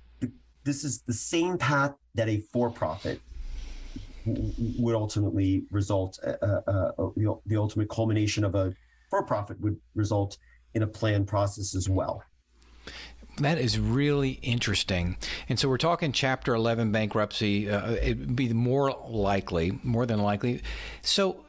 this 0.65 0.85
is 0.85 1.03
the 1.03 1.13
same 1.13 1.57
path 1.57 1.95
that 2.15 2.29
a 2.29 2.43
for 2.53 2.71
profit 2.71 3.21
would 4.27 4.95
ultimately 4.95 5.65
result, 5.71 6.19
uh, 6.27 6.33
uh, 6.43 6.93
uh, 6.99 7.09
the, 7.47 7.57
ultimate 7.57 7.89
culmination 7.89 8.45
of 8.45 8.55
a 8.55 8.75
for 9.09 9.23
profit 9.23 9.61
would 9.61 9.77
result 9.95 10.37
in 10.75 10.83
a 10.83 10.87
planned 10.87 11.29
process 11.29 11.75
as 11.77 11.89
well. 11.89 12.23
That 13.39 13.59
is 13.59 13.79
really 13.79 14.39
interesting. 14.43 15.17
And 15.49 15.59
so 15.59 15.69
we're 15.69 15.77
talking 15.77 16.13
Chapter 16.13 16.55
11 16.55 16.91
bankruptcy. 16.91 17.69
Uh, 17.69 17.93
it'd 17.93 18.35
be 18.35 18.53
more 18.53 18.93
likely, 19.07 19.79
more 19.83 20.07
than 20.07 20.21
likely. 20.21 20.63
So 21.03 21.45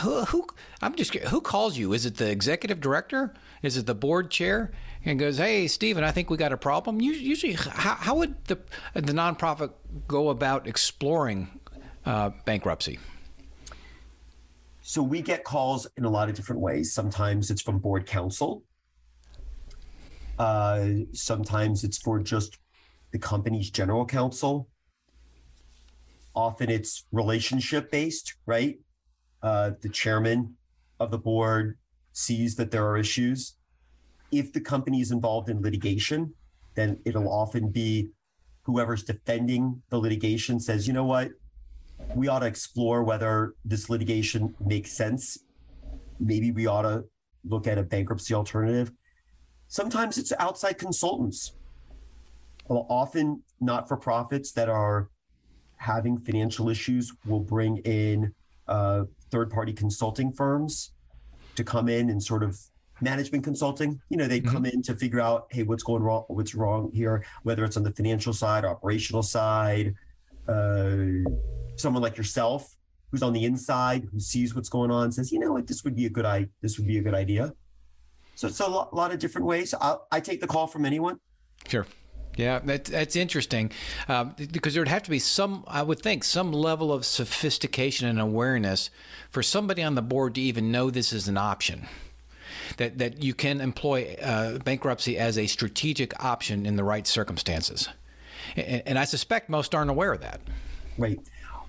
who, 0.00 0.24
who, 0.24 0.46
I'm 0.80 0.94
just 0.94 1.14
who 1.14 1.40
calls 1.40 1.76
you? 1.76 1.92
Is 1.92 2.06
it 2.06 2.16
the 2.16 2.30
executive 2.30 2.80
director? 2.80 3.34
Is 3.62 3.76
it 3.76 3.86
the 3.86 3.94
board 3.94 4.30
chair? 4.30 4.72
And 5.04 5.18
goes, 5.18 5.38
hey, 5.38 5.66
Steven, 5.66 6.04
I 6.04 6.12
think 6.12 6.30
we 6.30 6.36
got 6.36 6.52
a 6.52 6.56
problem. 6.56 7.00
Usually, 7.00 7.54
how, 7.54 7.94
how 7.94 8.16
would 8.16 8.44
the 8.44 8.58
the 8.94 9.12
nonprofit 9.12 9.72
go 10.06 10.28
about 10.28 10.66
exploring 10.66 11.48
uh, 12.06 12.30
bankruptcy? 12.44 13.00
So 14.82 15.02
we 15.02 15.22
get 15.22 15.44
calls 15.44 15.86
in 15.96 16.04
a 16.04 16.10
lot 16.10 16.28
of 16.28 16.34
different 16.34 16.60
ways. 16.60 16.92
Sometimes 16.92 17.50
it's 17.50 17.62
from 17.62 17.78
board 17.78 18.06
counsel. 18.06 18.62
Uh, 20.38 20.88
sometimes 21.12 21.84
it's 21.84 21.98
for 21.98 22.20
just 22.20 22.58
the 23.12 23.18
company's 23.18 23.70
general 23.70 24.06
counsel. 24.06 24.68
Often 26.34 26.70
it's 26.70 27.04
relationship 27.12 27.90
based, 27.90 28.34
right? 28.46 28.78
Uh, 29.42 29.72
the 29.80 29.88
chairman 29.88 30.56
of 30.98 31.10
the 31.10 31.18
board 31.18 31.78
sees 32.12 32.54
that 32.56 32.70
there 32.70 32.86
are 32.86 32.96
issues. 32.96 33.56
If 34.30 34.52
the 34.52 34.60
company 34.60 35.00
is 35.00 35.10
involved 35.10 35.50
in 35.50 35.60
litigation, 35.60 36.34
then 36.74 37.00
it'll 37.04 37.30
often 37.30 37.70
be 37.70 38.10
whoever's 38.62 39.02
defending 39.02 39.82
the 39.90 39.98
litigation 39.98 40.60
says, 40.60 40.86
you 40.86 40.94
know 40.94 41.04
what, 41.04 41.32
we 42.14 42.28
ought 42.28 42.40
to 42.40 42.46
explore 42.46 43.02
whether 43.02 43.54
this 43.64 43.90
litigation 43.90 44.54
makes 44.64 44.92
sense. 44.92 45.38
Maybe 46.18 46.52
we 46.52 46.66
ought 46.66 46.82
to 46.82 47.04
look 47.44 47.66
at 47.66 47.78
a 47.78 47.82
bankruptcy 47.82 48.34
alternative. 48.34 48.92
Sometimes 49.72 50.18
it's 50.18 50.34
outside 50.38 50.76
consultants, 50.76 51.52
well, 52.68 52.86
often 52.90 53.42
not 53.58 53.88
for 53.88 53.96
profits 53.96 54.52
that 54.52 54.68
are 54.68 55.08
having 55.76 56.18
financial 56.18 56.68
issues 56.68 57.10
will 57.24 57.40
bring 57.40 57.78
in 57.78 58.34
uh, 58.68 59.04
third 59.30 59.48
party 59.48 59.72
consulting 59.72 60.30
firms 60.30 60.92
to 61.56 61.64
come 61.64 61.88
in 61.88 62.10
and 62.10 62.22
sort 62.22 62.42
of 62.42 62.60
management 63.00 63.44
consulting. 63.44 63.98
You 64.10 64.18
know, 64.18 64.26
they 64.26 64.42
mm-hmm. 64.42 64.52
come 64.52 64.66
in 64.66 64.82
to 64.82 64.94
figure 64.94 65.22
out, 65.22 65.46
hey, 65.50 65.62
what's 65.62 65.82
going 65.82 66.02
wrong, 66.02 66.24
what's 66.28 66.54
wrong 66.54 66.90
here, 66.92 67.24
whether 67.42 67.64
it's 67.64 67.78
on 67.78 67.82
the 67.82 67.92
financial 67.92 68.34
side, 68.34 68.66
operational 68.66 69.22
side, 69.22 69.94
uh, 70.48 70.96
someone 71.76 72.02
like 72.02 72.18
yourself 72.18 72.76
who's 73.10 73.22
on 73.22 73.32
the 73.32 73.46
inside 73.46 74.06
who 74.12 74.20
sees 74.20 74.54
what's 74.54 74.68
going 74.68 74.90
on 74.90 75.10
says 75.10 75.32
you 75.32 75.38
know 75.38 75.52
what 75.52 75.66
this 75.66 75.84
would 75.84 75.94
be 75.94 76.06
a 76.06 76.10
good 76.10 76.24
i 76.24 76.46
this 76.60 76.78
would 76.78 76.86
be 76.86 76.98
a 76.98 77.02
good 77.02 77.14
idea 77.14 77.52
so 78.34 78.48
it's 78.48 78.60
a 78.60 78.66
lot, 78.66 78.94
lot 78.94 79.12
of 79.12 79.18
different 79.18 79.46
ways 79.46 79.74
I, 79.80 79.96
I 80.10 80.20
take 80.20 80.40
the 80.40 80.46
call 80.46 80.66
from 80.66 80.84
anyone 80.84 81.18
sure 81.68 81.86
yeah, 82.36 82.60
that, 82.60 82.86
that's 82.86 83.16
interesting 83.16 83.72
uh, 84.08 84.24
because 84.24 84.74
there 84.74 84.80
would 84.80 84.88
have 84.88 85.02
to 85.02 85.10
be 85.10 85.18
some, 85.18 85.64
I 85.66 85.82
would 85.82 86.00
think, 86.00 86.24
some 86.24 86.52
level 86.52 86.92
of 86.92 87.04
sophistication 87.04 88.08
and 88.08 88.20
awareness 88.20 88.90
for 89.30 89.42
somebody 89.42 89.82
on 89.82 89.94
the 89.94 90.02
board 90.02 90.34
to 90.36 90.40
even 90.40 90.72
know 90.72 90.90
this 90.90 91.12
is 91.12 91.28
an 91.28 91.36
option. 91.36 91.86
That, 92.78 92.98
that 92.98 93.22
you 93.22 93.34
can 93.34 93.60
employ 93.60 94.16
uh, 94.22 94.58
bankruptcy 94.58 95.18
as 95.18 95.36
a 95.36 95.46
strategic 95.46 96.22
option 96.24 96.64
in 96.64 96.76
the 96.76 96.84
right 96.84 97.06
circumstances. 97.06 97.88
And, 98.56 98.82
and 98.86 98.98
I 98.98 99.04
suspect 99.04 99.50
most 99.50 99.74
aren't 99.74 99.90
aware 99.90 100.12
of 100.12 100.20
that. 100.22 100.40
Right. 100.96 101.18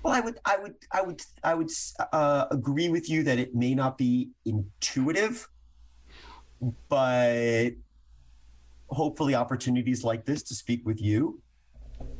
Well, 0.02 0.14
I 0.14 0.20
would, 0.20 0.38
I 0.46 0.56
would, 0.56 0.74
I 0.92 1.02
would, 1.02 1.22
I 1.42 1.54
would 1.54 1.70
uh, 2.12 2.46
agree 2.50 2.88
with 2.88 3.10
you 3.10 3.22
that 3.24 3.38
it 3.38 3.54
may 3.54 3.74
not 3.74 3.98
be 3.98 4.30
intuitive, 4.46 5.48
but 6.88 7.70
hopefully, 8.88 9.34
opportunities 9.34 10.04
like 10.04 10.24
this 10.24 10.42
to 10.44 10.54
speak 10.54 10.84
with 10.86 11.00
you 11.00 11.40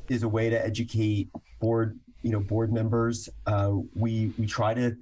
is 0.08 0.22
a 0.22 0.28
way 0.28 0.50
to 0.50 0.64
educate 0.64 1.30
board, 1.60 1.98
you 2.22 2.30
know, 2.30 2.40
board 2.40 2.72
members. 2.72 3.28
Uh, 3.46 3.72
we 3.94 4.32
we 4.38 4.46
try 4.46 4.74
to 4.74 4.96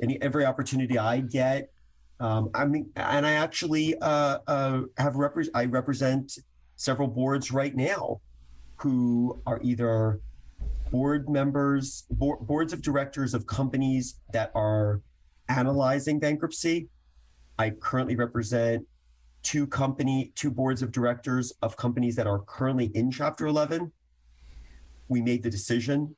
any 0.00 0.20
every 0.20 0.44
opportunity 0.44 0.98
I 0.98 1.20
get. 1.20 1.70
Um, 2.20 2.50
I 2.54 2.64
mean, 2.64 2.90
and 2.96 3.26
I 3.26 3.32
actually 3.32 3.96
uh, 3.98 4.38
uh, 4.46 4.82
have 4.98 5.14
repre- 5.14 5.48
I 5.54 5.64
represent 5.66 6.38
several 6.76 7.08
boards 7.08 7.50
right 7.50 7.74
now 7.74 8.20
who 8.76 9.40
are 9.46 9.60
either 9.62 10.20
board 10.90 11.28
members, 11.28 12.04
board, 12.10 12.40
boards 12.40 12.72
of 12.72 12.82
directors 12.82 13.34
of 13.34 13.46
companies 13.46 14.20
that 14.32 14.50
are 14.54 15.00
analyzing 15.48 16.18
bankruptcy. 16.18 16.88
I 17.58 17.70
currently 17.70 18.16
represent 18.16 18.86
two 19.42 19.66
company, 19.66 20.32
two 20.34 20.50
boards 20.50 20.82
of 20.82 20.90
directors 20.90 21.52
of 21.62 21.76
companies 21.76 22.16
that 22.16 22.26
are 22.26 22.40
currently 22.40 22.86
in 22.94 23.10
Chapter 23.10 23.46
11. 23.46 23.92
We 25.08 25.20
made 25.20 25.42
the 25.42 25.50
decision 25.50 26.16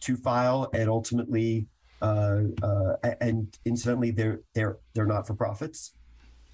to 0.00 0.16
file, 0.16 0.68
and 0.74 0.90
ultimately, 0.90 1.68
uh, 2.02 2.42
uh, 2.62 2.96
and 3.20 3.56
incidentally, 3.64 4.10
they're 4.10 4.40
they're 4.54 4.78
they're 4.94 5.06
not 5.06 5.26
for 5.26 5.34
profits, 5.34 5.94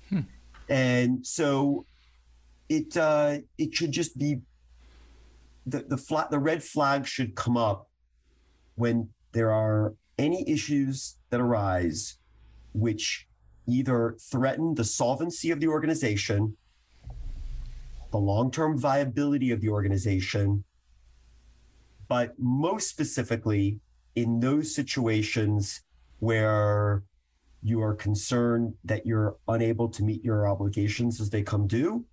hmm. 0.09 0.21
and 0.69 1.27
so 1.27 1.87
it 2.69 2.97
uh, 2.97 3.39
it 3.59 3.75
should 3.75 3.91
just 3.91 4.19
be 4.19 4.43
the 5.67 5.81
the 5.89 5.97
flat 5.97 6.31
the 6.31 6.39
red 6.39 6.63
flag 6.63 7.07
should 7.07 7.35
come 7.35 7.57
up 7.57 7.89
when 8.77 9.09
there 9.33 9.51
are 9.51 9.95
any 10.19 10.49
issues 10.49 11.17
that 11.31 11.41
arise 11.41 12.19
which 12.75 13.27
either 13.67 14.17
threaten 14.21 14.75
the 14.75 14.85
solvency 14.85 15.51
of 15.51 15.61
the 15.61 15.69
organization 15.69 16.57
the 18.11 18.19
long-term 18.19 18.79
viability 18.79 19.51
of 19.51 19.61
the 19.61 19.69
organization 19.69 20.65
but 22.09 22.35
most 22.39 22.89
specifically 22.89 23.81
in 24.15 24.41
those 24.41 24.75
situations 24.75 25.81
where 26.19 27.03
you 27.63 27.81
are 27.81 27.95
concerned 27.95 28.75
that 28.85 29.07
you're 29.07 29.37
unable 29.49 29.89
to 29.89 30.03
meet 30.03 30.25
your 30.25 30.49
obligations 30.49 31.21
as 31.21 31.31
they 31.31 31.43
come 31.43 31.67
due. 31.67 32.05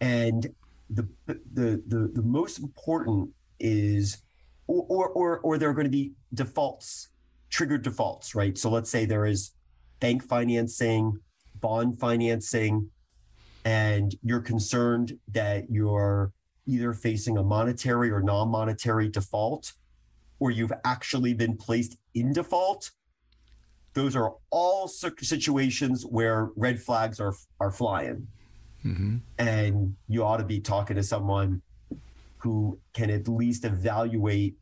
And 0.00 0.54
the 0.88 1.08
the 1.26 1.82
the, 1.86 2.10
the 2.14 2.22
most 2.22 2.58
important 2.58 3.30
is 3.58 4.18
or, 4.66 4.84
or 4.88 5.08
or 5.08 5.38
or 5.40 5.58
there 5.58 5.70
are 5.70 5.74
going 5.74 5.84
to 5.84 5.90
be 5.90 6.12
defaults 6.32 7.08
triggered 7.50 7.82
defaults 7.82 8.34
right? 8.34 8.56
So 8.58 8.70
let's 8.70 8.90
say 8.90 9.04
there 9.04 9.26
is 9.26 9.52
bank 10.00 10.22
financing 10.22 11.18
bond 11.60 11.98
financing 11.98 12.90
and 13.64 14.14
you're 14.22 14.40
concerned 14.40 15.18
that 15.32 15.70
you're 15.70 16.32
either 16.66 16.92
facing 16.92 17.38
a 17.38 17.42
monetary 17.42 18.10
or 18.10 18.20
non-monetary 18.20 19.08
default 19.08 19.72
or 20.38 20.50
you've 20.50 20.72
actually 20.84 21.32
been 21.32 21.56
placed 21.56 21.96
in 22.14 22.32
default 22.32 22.90
those 23.94 24.14
are 24.16 24.34
all 24.50 24.88
situations 24.88 26.04
where 26.04 26.50
red 26.56 26.80
flags 26.80 27.20
are 27.20 27.34
are 27.60 27.70
flying 27.70 28.26
mm-hmm. 28.84 29.16
and 29.38 29.96
you 30.08 30.22
ought 30.24 30.38
to 30.38 30.44
be 30.44 30.60
talking 30.60 30.96
to 30.96 31.02
someone 31.02 31.62
who 32.38 32.78
can 32.92 33.08
at 33.08 33.26
least 33.26 33.64
evaluate 33.64 34.54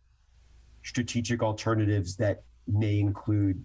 strategic 0.85 1.43
alternatives 1.43 2.17
that 2.17 2.45
may 2.69 3.01
include 3.01 3.65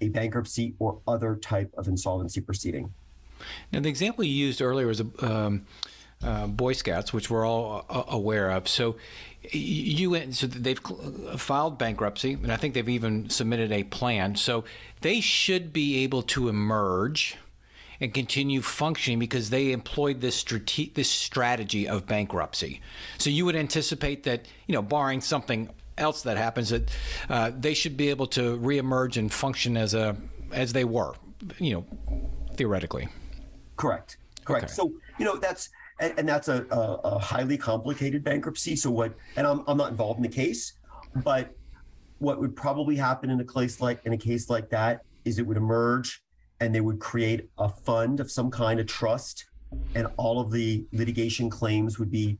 a 0.00 0.08
bankruptcy 0.08 0.74
or 0.78 1.00
other 1.06 1.36
type 1.36 1.72
of 1.76 1.88
insolvency 1.88 2.40
proceeding. 2.40 2.92
Now, 3.72 3.80
the 3.80 3.88
example 3.88 4.24
you 4.24 4.32
used 4.32 4.62
earlier 4.62 4.86
was 4.86 5.02
um, 5.20 5.66
uh, 6.22 6.46
Boy 6.46 6.72
Scouts, 6.72 7.12
which 7.12 7.30
we're 7.30 7.46
all 7.46 7.84
uh, 7.88 8.04
aware 8.08 8.50
of. 8.50 8.68
So, 8.68 8.96
you 9.52 10.10
went. 10.10 10.34
So 10.34 10.46
they've 10.46 10.80
filed 11.36 11.78
bankruptcy, 11.78 12.32
and 12.32 12.50
I 12.50 12.56
think 12.56 12.74
they've 12.74 12.88
even 12.88 13.30
submitted 13.30 13.72
a 13.72 13.84
plan. 13.84 14.36
So 14.36 14.64
they 15.00 15.20
should 15.20 15.72
be 15.72 16.02
able 16.02 16.22
to 16.22 16.48
emerge 16.48 17.36
and 18.00 18.12
continue 18.12 18.60
functioning 18.60 19.18
because 19.18 19.50
they 19.50 19.72
employed 19.72 20.20
this 20.20 20.34
strate- 20.34 20.94
this 20.94 21.10
strategy 21.10 21.88
of 21.88 22.06
bankruptcy. 22.06 22.80
So 23.18 23.30
you 23.30 23.44
would 23.44 23.56
anticipate 23.56 24.24
that, 24.24 24.46
you 24.66 24.74
know, 24.74 24.82
barring 24.82 25.20
something 25.20 25.70
else 25.98 26.22
that 26.22 26.36
happens, 26.36 26.70
that 26.70 26.90
uh, 27.28 27.50
they 27.58 27.74
should 27.74 27.96
be 27.96 28.10
able 28.10 28.26
to 28.28 28.58
reemerge 28.58 29.16
and 29.16 29.32
function 29.32 29.76
as 29.76 29.94
a 29.94 30.16
as 30.52 30.72
they 30.72 30.84
were, 30.84 31.14
you 31.58 31.74
know, 31.74 31.84
theoretically. 32.54 33.08
Correct. 33.76 34.18
Correct. 34.44 34.64
Okay. 34.64 34.72
So 34.72 34.92
you 35.18 35.24
know 35.24 35.36
that's 35.36 35.70
and, 36.00 36.14
and 36.18 36.28
that's 36.28 36.48
a, 36.48 36.66
a, 36.70 36.80
a 37.04 37.18
highly 37.18 37.58
complicated 37.58 38.22
bankruptcy. 38.22 38.76
So 38.76 38.90
what? 38.90 39.14
And 39.36 39.46
I'm 39.46 39.64
I'm 39.66 39.76
not 39.76 39.90
involved 39.90 40.18
in 40.18 40.22
the 40.22 40.28
case, 40.28 40.74
but 41.16 41.54
what 42.18 42.40
would 42.40 42.56
probably 42.56 42.96
happen 42.96 43.30
in 43.30 43.40
a 43.40 43.44
case 43.44 43.80
like 43.80 44.04
in 44.04 44.12
a 44.12 44.18
case 44.18 44.48
like 44.48 44.70
that 44.70 45.02
is 45.24 45.38
it 45.38 45.46
would 45.46 45.56
emerge 45.56 46.22
and 46.60 46.74
they 46.74 46.80
would 46.80 46.98
create 46.98 47.48
a 47.58 47.68
fund 47.68 48.20
of 48.20 48.30
some 48.30 48.50
kind 48.50 48.80
of 48.80 48.86
trust 48.86 49.44
and 49.94 50.06
all 50.16 50.40
of 50.40 50.50
the 50.50 50.86
litigation 50.92 51.50
claims 51.50 51.98
would 51.98 52.10
be 52.10 52.38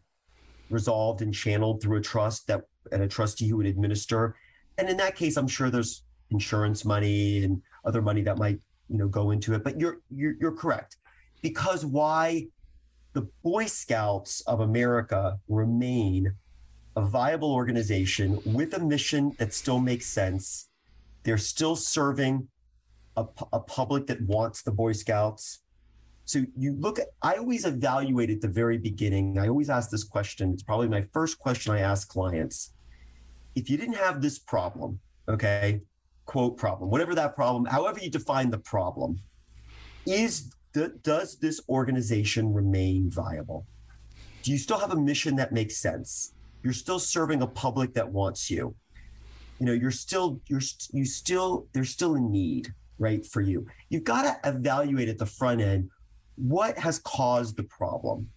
resolved 0.70 1.20
and 1.20 1.34
channeled 1.34 1.82
through 1.82 1.98
a 1.98 2.00
trust 2.00 2.46
that 2.46 2.62
and 2.92 3.02
a 3.02 3.08
trustee 3.08 3.48
who 3.48 3.56
would 3.56 3.66
administer 3.66 4.36
and 4.78 4.88
in 4.88 4.96
that 4.96 5.16
case 5.16 5.36
i'm 5.36 5.48
sure 5.48 5.70
there's 5.70 6.04
insurance 6.30 6.84
money 6.84 7.44
and 7.44 7.60
other 7.84 8.02
money 8.02 8.22
that 8.22 8.38
might 8.38 8.58
you 8.88 8.98
know 8.98 9.08
go 9.08 9.30
into 9.30 9.54
it 9.54 9.62
but 9.62 9.78
you're 9.80 9.98
you're, 10.10 10.34
you're 10.40 10.52
correct 10.52 10.96
because 11.42 11.84
why 11.84 12.46
the 13.12 13.28
boy 13.42 13.66
scouts 13.66 14.40
of 14.42 14.60
america 14.60 15.38
remain 15.48 16.34
a 16.96 17.02
viable 17.02 17.52
organization 17.52 18.40
with 18.46 18.74
a 18.74 18.80
mission 18.80 19.34
that 19.38 19.52
still 19.52 19.78
makes 19.78 20.06
sense 20.06 20.68
they're 21.26 21.38
still 21.38 21.74
serving 21.74 22.48
a, 23.16 23.24
a 23.52 23.60
public 23.60 24.06
that 24.06 24.20
wants 24.22 24.62
the 24.62 24.70
Boy 24.70 24.92
Scouts. 24.92 25.62
So 26.24 26.44
you 26.56 26.76
look 26.78 26.98
at, 26.98 27.08
I 27.22 27.34
always 27.34 27.64
evaluate 27.64 28.30
at 28.30 28.40
the 28.40 28.48
very 28.48 28.78
beginning. 28.78 29.38
I 29.38 29.48
always 29.48 29.70
ask 29.70 29.90
this 29.90 30.04
question. 30.04 30.52
It's 30.52 30.62
probably 30.62 30.88
my 30.88 31.04
first 31.12 31.38
question 31.38 31.72
I 31.72 31.80
ask 31.80 32.08
clients. 32.08 32.72
If 33.56 33.68
you 33.68 33.76
didn't 33.76 33.96
have 33.96 34.22
this 34.22 34.38
problem, 34.38 35.00
okay, 35.28 35.80
quote 36.26 36.56
problem, 36.56 36.90
whatever 36.90 37.14
that 37.14 37.34
problem, 37.34 37.64
however 37.64 37.98
you 38.00 38.10
define 38.10 38.50
the 38.50 38.58
problem, 38.58 39.18
is 40.06 40.52
the, 40.72 40.88
does 41.02 41.38
this 41.38 41.60
organization 41.68 42.52
remain 42.52 43.10
viable? 43.10 43.66
Do 44.42 44.52
you 44.52 44.58
still 44.58 44.78
have 44.78 44.92
a 44.92 44.96
mission 44.96 45.34
that 45.36 45.52
makes 45.52 45.78
sense? 45.78 46.34
You're 46.62 46.72
still 46.72 47.00
serving 47.00 47.42
a 47.42 47.46
public 47.46 47.94
that 47.94 48.08
wants 48.08 48.50
you. 48.50 48.74
You 49.58 49.66
know, 49.66 49.72
you're 49.72 49.90
still 49.90 50.40
you're 50.46 50.60
you 50.92 51.04
still 51.04 51.66
there's 51.72 51.90
still 51.90 52.14
a 52.14 52.20
need 52.20 52.74
right 52.98 53.26
for 53.26 53.40
you 53.40 53.66
you've 53.88 54.04
got 54.04 54.22
to 54.22 54.48
evaluate 54.48 55.08
at 55.08 55.18
the 55.18 55.26
front 55.26 55.60
end 55.60 55.90
what 56.36 56.78
has 56.78 56.98
caused 57.00 57.56
the 57.56 57.62
problem 57.64 58.28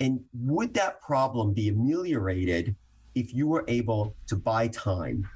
and 0.00 0.20
would 0.32 0.74
that 0.74 1.00
problem 1.00 1.52
be 1.52 1.68
ameliorated 1.68 2.74
if 3.14 3.34
you 3.34 3.46
were 3.46 3.64
able 3.68 4.14
to 4.26 4.36
buy 4.36 4.68
time 4.68 5.28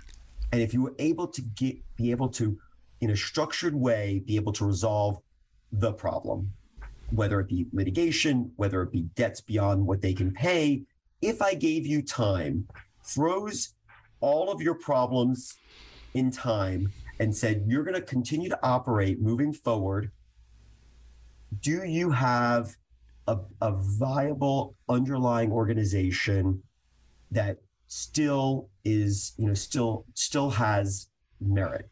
and 0.53 0.61
if 0.61 0.75
you 0.75 0.83
were 0.83 0.95
able 0.99 1.27
to 1.27 1.43
get 1.43 1.77
be 1.97 2.11
able 2.11 2.29
to 2.29 2.59
in 3.01 3.11
a 3.11 3.17
structured 3.17 3.75
way 3.75 4.23
be 4.27 4.37
able 4.37 4.53
to 4.53 4.65
resolve 4.65 5.19
the 5.73 5.93
problem 5.93 6.53
whether 7.11 7.41
it 7.41 7.49
be 7.49 7.67
litigation 7.73 8.51
whether 8.57 8.83
it 8.83 8.93
be 8.93 9.03
debts 9.15 9.41
beyond 9.41 9.87
what 9.87 10.01
they 10.01 10.13
can 10.13 10.33
pay 10.33 10.83
if 11.21 11.41
i 11.43 11.55
gave 11.55 11.87
you 11.87 12.03
time 12.03 12.67
throws 13.05 13.75
all 14.21 14.51
of 14.51 14.63
your 14.63 14.75
problems 14.75 15.59
in 16.15 16.31
time 16.31 16.93
and 17.19 17.37
said, 17.37 17.65
You're 17.67 17.85
going 17.85 17.95
to 17.95 18.03
continue 18.03 18.49
to 18.49 18.59
operate 18.63 19.21
moving 19.21 19.53
forward. 19.53 20.11
Do 21.61 21.85
you 21.85 22.11
have 22.11 22.77
a, 23.27 23.39
a 23.61 23.73
viable 23.73 24.75
underlying 24.89 25.53
organization 25.53 26.63
that 27.33 27.59
still 27.89 28.69
is, 28.85 29.33
you 29.37 29.47
know, 29.47 29.55
still 29.55 30.07
still 30.15 30.51
has 30.51 31.09
merit? 31.41 31.91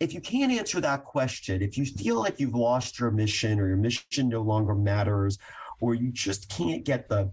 If 0.00 0.14
you 0.14 0.20
can't 0.20 0.52
answer 0.52 0.80
that 0.80 1.04
question, 1.04 1.62
if 1.62 1.76
you 1.76 1.84
feel 1.84 2.20
like 2.20 2.38
you've 2.38 2.54
lost 2.54 3.00
your 3.00 3.10
mission 3.10 3.58
or 3.58 3.66
your 3.66 3.76
mission 3.76 4.28
no 4.28 4.42
longer 4.42 4.74
matters, 4.74 5.38
or 5.80 5.94
you 5.94 6.10
just 6.12 6.48
can't 6.48 6.84
get 6.84 7.08
the, 7.08 7.32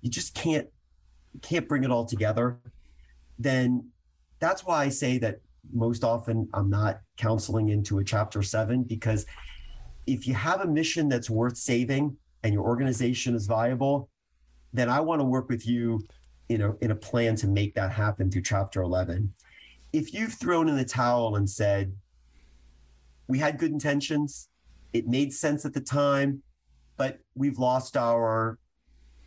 you 0.00 0.10
just 0.10 0.34
can't 0.34 0.68
can't 1.40 1.68
bring 1.68 1.84
it 1.84 1.90
all 1.90 2.04
together, 2.04 2.60
then 3.38 3.88
that's 4.38 4.64
why 4.64 4.84
I 4.84 4.88
say 4.88 5.18
that 5.18 5.40
most 5.72 6.04
often 6.04 6.48
I'm 6.52 6.68
not 6.68 7.00
counseling 7.16 7.68
into 7.68 7.98
a 7.98 8.04
chapter 8.04 8.42
seven 8.42 8.82
because 8.82 9.24
if 10.06 10.26
you 10.26 10.34
have 10.34 10.60
a 10.60 10.66
mission 10.66 11.08
that's 11.08 11.30
worth 11.30 11.56
saving 11.56 12.16
and 12.42 12.52
your 12.52 12.64
organization 12.64 13.34
is 13.34 13.46
viable, 13.46 14.10
then 14.72 14.88
I 14.90 15.00
want 15.00 15.20
to 15.20 15.24
work 15.24 15.48
with 15.48 15.66
you 15.66 16.00
you 16.52 16.58
know 16.58 16.76
in 16.82 16.90
a 16.90 16.94
plan 16.94 17.34
to 17.34 17.46
make 17.46 17.74
that 17.74 17.90
happen 17.90 18.30
through 18.30 18.42
chapter 18.42 18.82
11 18.82 19.32
if 19.94 20.12
you've 20.12 20.34
thrown 20.34 20.68
in 20.68 20.76
the 20.76 20.84
towel 20.84 21.36
and 21.36 21.48
said 21.48 21.94
we 23.28 23.38
had 23.38 23.58
good 23.58 23.70
intentions. 23.70 24.48
It 24.92 25.06
made 25.06 25.32
sense 25.32 25.64
at 25.64 25.72
the 25.72 25.80
time 25.80 26.42
but 26.98 27.18
we've 27.34 27.58
lost 27.58 27.96
our 27.96 28.58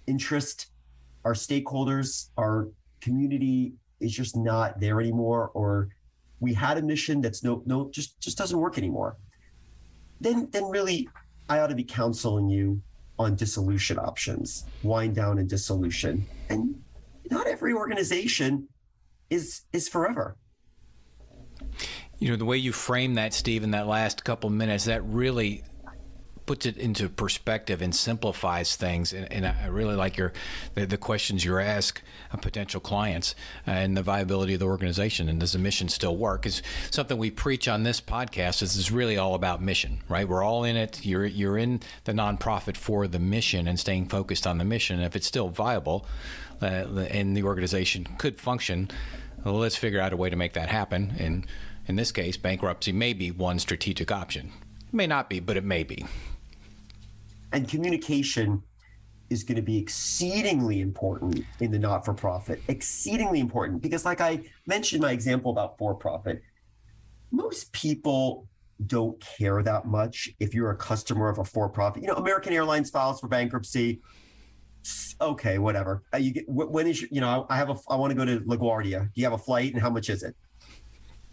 interest. 0.06 0.68
Our 1.24 1.34
stakeholders 1.34 2.30
our 2.38 2.70
community 3.02 3.74
is 4.00 4.12
just 4.12 4.38
not 4.38 4.80
there 4.80 5.00
anymore 5.02 5.50
or 5.56 5.90
we 6.40 6.54
had 6.54 6.78
a 6.78 6.84
mission 6.84 7.22
that's 7.22 7.44
no 7.44 7.64
no 7.66 7.90
just 7.90 8.20
just 8.20 8.38
doesn't 8.38 8.60
work 8.60 8.78
anymore. 8.78 9.18
Then 10.22 10.48
then 10.52 10.66
really 10.66 11.10
i 11.50 11.60
ought 11.60 11.72
to 11.74 11.76
be 11.76 11.84
counseling 11.84 12.50
you 12.50 12.82
on 13.18 13.36
dissolution 13.36 13.98
options 13.98 14.66
wind 14.84 15.16
down 15.16 15.40
and 15.40 15.50
dissolution. 15.50 16.26
And 16.50 16.82
not 17.30 17.48
every 17.48 17.74
organization 17.74 18.68
is 19.30 19.62
is 19.74 19.88
forever. 19.88 20.38
You 22.20 22.30
know 22.30 22.36
the 22.36 22.46
way 22.46 22.58
you 22.58 22.72
frame 22.72 23.16
that 23.16 23.34
steve 23.34 23.64
in 23.64 23.72
that 23.72 23.88
last 23.88 24.24
couple 24.24 24.50
minutes 24.50 24.86
that 24.86 25.04
really 25.04 25.64
puts 26.45 26.65
it 26.65 26.77
into 26.77 27.10
perspective 27.10 27.81
and 27.81 27.95
simplifies 27.95 28.75
things. 28.75 29.13
And, 29.13 29.31
and 29.31 29.45
I 29.45 29.67
really 29.67 29.95
like 29.95 30.17
your 30.17 30.34
the, 30.73 30.86
the, 30.86 30.97
questions 30.97 31.43
you 31.43 31.58
ask 31.60 32.01
potential 32.41 32.81
clients 32.81 33.36
and 33.65 33.95
the 33.95 34.01
viability 34.01 34.53
of 34.53 34.60
the 34.60 34.65
organization 34.65 35.29
and 35.29 35.39
does 35.39 35.53
the 35.53 35.60
mission 35.60 35.88
still 35.88 36.15
work 36.15 36.45
is 36.45 36.62
something 36.91 37.17
we 37.17 37.31
preach 37.31 37.67
on 37.67 37.84
this 37.84 38.01
podcast. 38.01 38.60
This 38.60 38.75
is 38.75 38.91
really 38.91 39.17
all 39.17 39.36
about 39.36 39.62
mission, 39.62 39.99
right? 40.10 40.27
We're 40.27 40.43
all 40.43 40.63
in 40.63 40.75
it. 40.75 41.05
You're 41.05 41.25
you're 41.25 41.58
in 41.58 41.81
the 42.03 42.13
nonprofit 42.13 42.77
for 42.77 43.08
the 43.08 43.19
mission 43.19 43.67
and 43.67 43.79
staying 43.79 44.10
focused 44.10 44.45
on 44.45 44.58
the 44.58 44.65
mission. 44.65 44.99
If 44.99 45.15
it's 45.15 45.27
still 45.27 45.49
viable, 45.49 46.05
uh, 46.62 47.05
and 47.10 47.36
the 47.36 47.43
organization 47.43 48.08
could 48.17 48.39
function, 48.39 48.89
well, 49.43 49.55
let's 49.55 49.75
figure 49.75 49.99
out 49.99 50.13
a 50.13 50.17
way 50.17 50.29
to 50.29 50.36
make 50.36 50.53
that 50.53 50.69
happen. 50.69 51.13
And 51.19 51.45
in 51.88 51.95
this 51.95 52.12
case, 52.12 52.38
bankruptcy 52.38 52.91
may 52.91 53.13
be 53.13 53.31
one 53.31 53.60
strategic 53.60 54.12
option. 54.12 54.51
It 54.88 54.93
may 54.93 55.08
not 55.08 55.29
be, 55.29 55.39
but 55.39 55.58
it 55.58 55.63
may 55.63 55.84
be 55.84 56.05
and 57.56 57.70
communication 57.70 58.62
is 59.30 59.44
going 59.44 59.56
to 59.56 59.62
be 59.62 59.78
exceedingly 59.78 60.82
important 60.82 61.46
in 61.62 61.72
the 61.72 61.80
not 61.80 62.04
for 62.04 62.13
profit, 62.13 62.62
exceedingly 62.68 63.39
important. 63.39 63.82
Because, 63.82 64.04
like 64.04 64.20
I 64.20 64.41
mentioned, 64.68 65.02
my 65.02 65.12
example 65.12 65.52
about 65.52 65.78
for 65.78 65.96
profit, 65.96 66.41
most 67.32 67.72
people 67.72 68.48
don't 68.86 69.18
care 69.22 69.63
that 69.63 69.86
much 69.86 70.30
if 70.39 70.54
you're 70.54 70.72
a 70.72 70.76
customer 70.76 71.30
of 71.30 71.39
a 71.39 71.46
for 71.46 71.70
profit. 71.70 72.04
You 72.04 72.10
know, 72.10 72.15
American 72.15 72.52
Airlines 72.52 72.89
files 72.89 73.22
for 73.22 73.30
bankruptcy. 73.30 74.02
okay, 75.22 75.58
whatever. 75.58 76.04
Uh, 76.13 76.18
you 76.18 76.32
get 76.34 76.44
when 76.48 76.88
is 76.88 77.02
your, 77.02 77.10
you 77.12 77.22
know 77.22 77.48
I 77.50 77.56
have 77.56 77.70
a 77.70 77.76
I 77.89 77.96
want 77.96 78.12
to 78.12 78.18
go 78.18 78.26
to 78.26 78.41
LaGuardia. 78.41 79.06
Do 79.06 79.12
you 79.15 79.24
have 79.24 79.34
a 79.34 79.38
flight 79.38 79.74
and 79.74 79.82
how 79.82 79.89
much 79.89 80.10
is 80.10 80.24
it? 80.24 80.36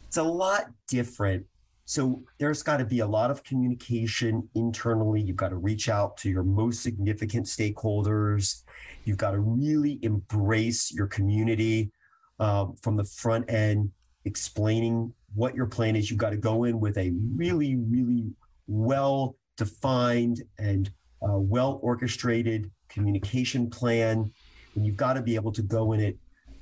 It's 0.07 0.19
a 0.19 0.23
lot 0.23 0.67
different. 0.87 1.47
So 1.85 2.23
there's 2.39 2.63
got 2.63 2.79
to 2.79 2.85
be 2.85 3.01
a 3.01 3.07
lot 3.07 3.31
of 3.31 3.43
communication 3.43 4.49
internally. 4.55 5.21
You've 5.21 5.37
got 5.37 5.49
to 5.49 5.57
reach 5.57 5.89
out 5.89 6.17
to 6.19 6.31
your 6.31 6.45
most 6.45 6.83
significant 6.83 7.47
stakeholders. 7.47 8.63
You've 9.05 9.17
got 9.17 9.33
to 9.33 9.41
really 9.41 9.99
embrace 10.03 10.93
your 10.93 11.07
community 11.07 11.91
um, 12.39 12.77
from 12.83 12.97
the 12.97 13.05
front 13.05 13.51
end, 13.51 13.91
explaining 14.25 15.13
what 15.35 15.55
your 15.55 15.67
plan 15.67 15.97
is. 15.97 16.11
You've 16.11 16.19
got 16.19 16.31
to 16.31 16.37
go 16.37 16.65
in 16.65 16.79
with 16.81 16.97
a 16.99 17.13
really, 17.37 17.77
really 17.77 18.33
well 18.67 19.37
defined 19.57 20.43
and 20.59 20.91
uh, 21.23 21.39
well 21.39 21.79
orchestrated 21.83 22.71
communication 22.89 23.71
plan, 23.71 24.33
and 24.75 24.87
you've 24.87 24.97
got 24.97 25.15
to 25.15 25.23
be 25.23 25.35
able 25.35 25.53
to 25.53 25.63
go 25.63 25.93
in 25.93 26.01
it. 26.01 26.19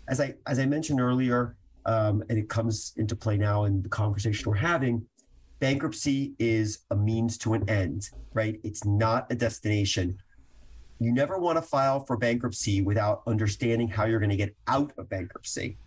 As 0.09 0.21
I 0.21 0.35
as 0.47 0.59
I 0.59 0.67
mentioned 0.67 1.01
earlier, 1.01 1.57
um, 1.91 2.23
and 2.29 2.39
it 2.39 2.49
comes 2.49 2.93
into 2.97 3.17
play 3.17 3.37
now 3.37 3.65
in 3.65 3.83
the 3.83 3.89
conversation 3.89 4.49
we're 4.49 4.57
having. 4.57 5.05
Bankruptcy 5.59 6.35
is 6.39 6.85
a 6.93 6.97
means 6.97 7.37
to 7.39 7.55
an 7.55 7.69
end, 7.69 8.11
right? 8.33 8.61
It's 8.63 8.85
not 8.85 9.27
a 9.31 9.35
destination. 9.35 10.19
You 11.01 11.13
never 11.13 11.37
want 11.37 11.57
to 11.59 11.63
file 11.63 12.05
for 12.05 12.17
bankruptcy 12.17 12.81
without 12.81 13.23
understanding 13.27 13.89
how 13.89 14.05
you're 14.05 14.21
going 14.21 14.31
to 14.31 14.37
get 14.37 14.55
out 14.69 14.93
of 14.99 15.09
bankruptcy, 15.09 15.79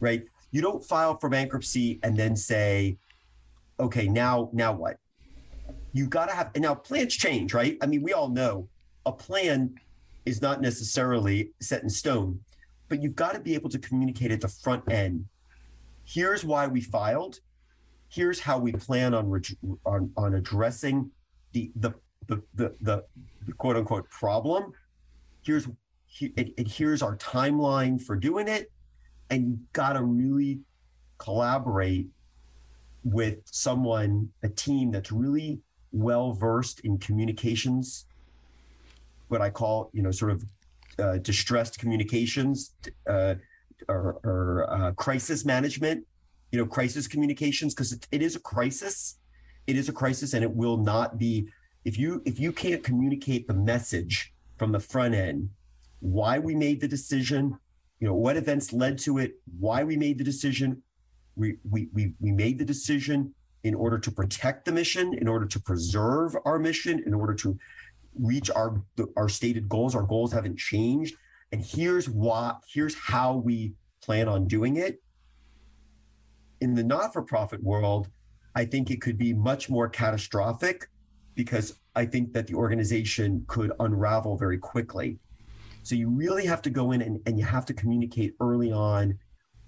right? 0.00 0.24
You 0.50 0.62
don't 0.62 0.84
file 0.84 1.16
for 1.16 1.28
bankruptcy 1.28 2.00
and 2.02 2.16
then 2.16 2.34
say, 2.34 2.98
okay, 3.78 4.08
now 4.08 4.50
now 4.52 4.72
what? 4.72 4.96
You've 5.92 6.10
got 6.10 6.28
to 6.28 6.34
have 6.34 6.50
and 6.56 6.62
now 6.62 6.74
plans 6.74 7.14
change, 7.14 7.54
right? 7.54 7.78
I 7.80 7.86
mean, 7.86 8.02
we 8.02 8.12
all 8.14 8.30
know 8.30 8.68
a 9.06 9.12
plan 9.12 9.76
is 10.26 10.42
not 10.42 10.60
necessarily 10.60 11.52
set 11.60 11.84
in 11.84 11.88
stone, 11.88 12.40
but 12.90 13.02
you've 13.02 13.16
got 13.16 13.32
to 13.32 13.40
be 13.40 13.54
able 13.54 13.70
to 13.70 13.78
communicate 13.78 14.30
at 14.30 14.42
the 14.42 14.48
front 14.48 14.90
end. 14.92 15.24
Here's 16.04 16.44
why 16.44 16.66
we 16.66 16.82
filed. 16.82 17.40
Here's 18.08 18.40
how 18.40 18.58
we 18.58 18.72
plan 18.72 19.14
on 19.14 19.42
on, 19.86 20.12
on 20.16 20.34
addressing 20.34 21.10
the 21.52 21.70
the, 21.76 21.94
the 22.26 22.42
the 22.54 22.74
the 22.82 23.04
the 23.46 23.52
quote 23.54 23.76
unquote 23.76 24.10
problem. 24.10 24.72
Here's 25.42 25.68
it 26.20 26.68
here's 26.68 27.00
our 27.00 27.16
timeline 27.16 28.02
for 28.02 28.16
doing 28.16 28.48
it, 28.48 28.70
and 29.30 29.48
you've 29.48 29.72
got 29.72 29.94
to 29.94 30.02
really 30.02 30.60
collaborate 31.18 32.08
with 33.04 33.38
someone, 33.46 34.30
a 34.42 34.48
team 34.48 34.90
that's 34.90 35.12
really 35.12 35.60
well 35.92 36.32
versed 36.32 36.80
in 36.80 36.98
communications 36.98 38.06
what 39.30 39.40
I 39.40 39.48
call, 39.48 39.90
you 39.92 40.02
know, 40.02 40.10
sort 40.10 40.32
of 40.32 40.44
uh, 41.00 41.18
distressed 41.18 41.78
communications 41.78 42.74
uh, 43.08 43.34
or, 43.88 44.20
or 44.24 44.66
uh, 44.70 44.92
crisis 44.92 45.44
management, 45.44 46.06
you 46.52 46.58
know, 46.58 46.66
crisis 46.66 47.08
communications, 47.08 47.74
because 47.74 47.92
it, 47.92 48.06
it 48.12 48.22
is 48.22 48.36
a 48.36 48.40
crisis. 48.40 49.18
It 49.66 49.76
is 49.76 49.88
a 49.88 49.92
crisis, 49.92 50.34
and 50.34 50.42
it 50.42 50.54
will 50.62 50.78
not 50.78 51.18
be 51.18 51.48
if 51.84 51.98
you 51.98 52.22
if 52.24 52.38
you 52.38 52.52
can't 52.52 52.82
communicate 52.82 53.46
the 53.46 53.54
message 53.54 54.32
from 54.58 54.72
the 54.72 54.80
front 54.80 55.14
end, 55.14 55.50
why 56.00 56.38
we 56.38 56.54
made 56.54 56.80
the 56.80 56.88
decision, 56.88 57.58
you 58.00 58.08
know, 58.08 58.14
what 58.14 58.36
events 58.36 58.72
led 58.72 58.98
to 58.98 59.18
it, 59.18 59.34
why 59.58 59.84
we 59.84 59.96
made 59.96 60.18
the 60.18 60.24
decision. 60.24 60.82
We 61.36 61.56
we 61.70 61.88
we, 61.92 62.14
we 62.20 62.32
made 62.32 62.58
the 62.58 62.64
decision 62.64 63.34
in 63.62 63.74
order 63.74 63.98
to 63.98 64.10
protect 64.10 64.64
the 64.64 64.72
mission, 64.72 65.14
in 65.14 65.28
order 65.28 65.46
to 65.46 65.60
preserve 65.60 66.34
our 66.44 66.58
mission, 66.58 67.02
in 67.06 67.14
order 67.14 67.34
to 67.34 67.58
reach 68.14 68.50
our 68.50 68.82
our 69.16 69.28
stated 69.28 69.68
goals. 69.68 69.94
Our 69.94 70.02
goals 70.02 70.32
haven't 70.32 70.58
changed, 70.58 71.16
and 71.52 71.62
here's 71.64 72.08
why. 72.08 72.56
Here's 72.68 72.94
how 72.94 73.36
we 73.36 73.74
plan 74.02 74.28
on 74.28 74.46
doing 74.46 74.76
it. 74.76 75.02
In 76.60 76.74
the 76.74 76.82
not-for-profit 76.82 77.62
world, 77.62 78.08
I 78.54 78.64
think 78.64 78.90
it 78.90 79.00
could 79.00 79.16
be 79.16 79.32
much 79.32 79.70
more 79.70 79.88
catastrophic 79.88 80.88
because 81.34 81.80
I 81.94 82.04
think 82.04 82.32
that 82.34 82.46
the 82.46 82.54
organization 82.54 83.44
could 83.46 83.72
unravel 83.80 84.36
very 84.36 84.58
quickly. 84.58 85.18
So 85.82 85.94
you 85.94 86.10
really 86.10 86.44
have 86.46 86.60
to 86.62 86.70
go 86.70 86.92
in 86.92 87.00
and, 87.00 87.20
and 87.26 87.38
you 87.38 87.44
have 87.44 87.64
to 87.66 87.74
communicate 87.74 88.34
early 88.40 88.72
on. 88.72 89.18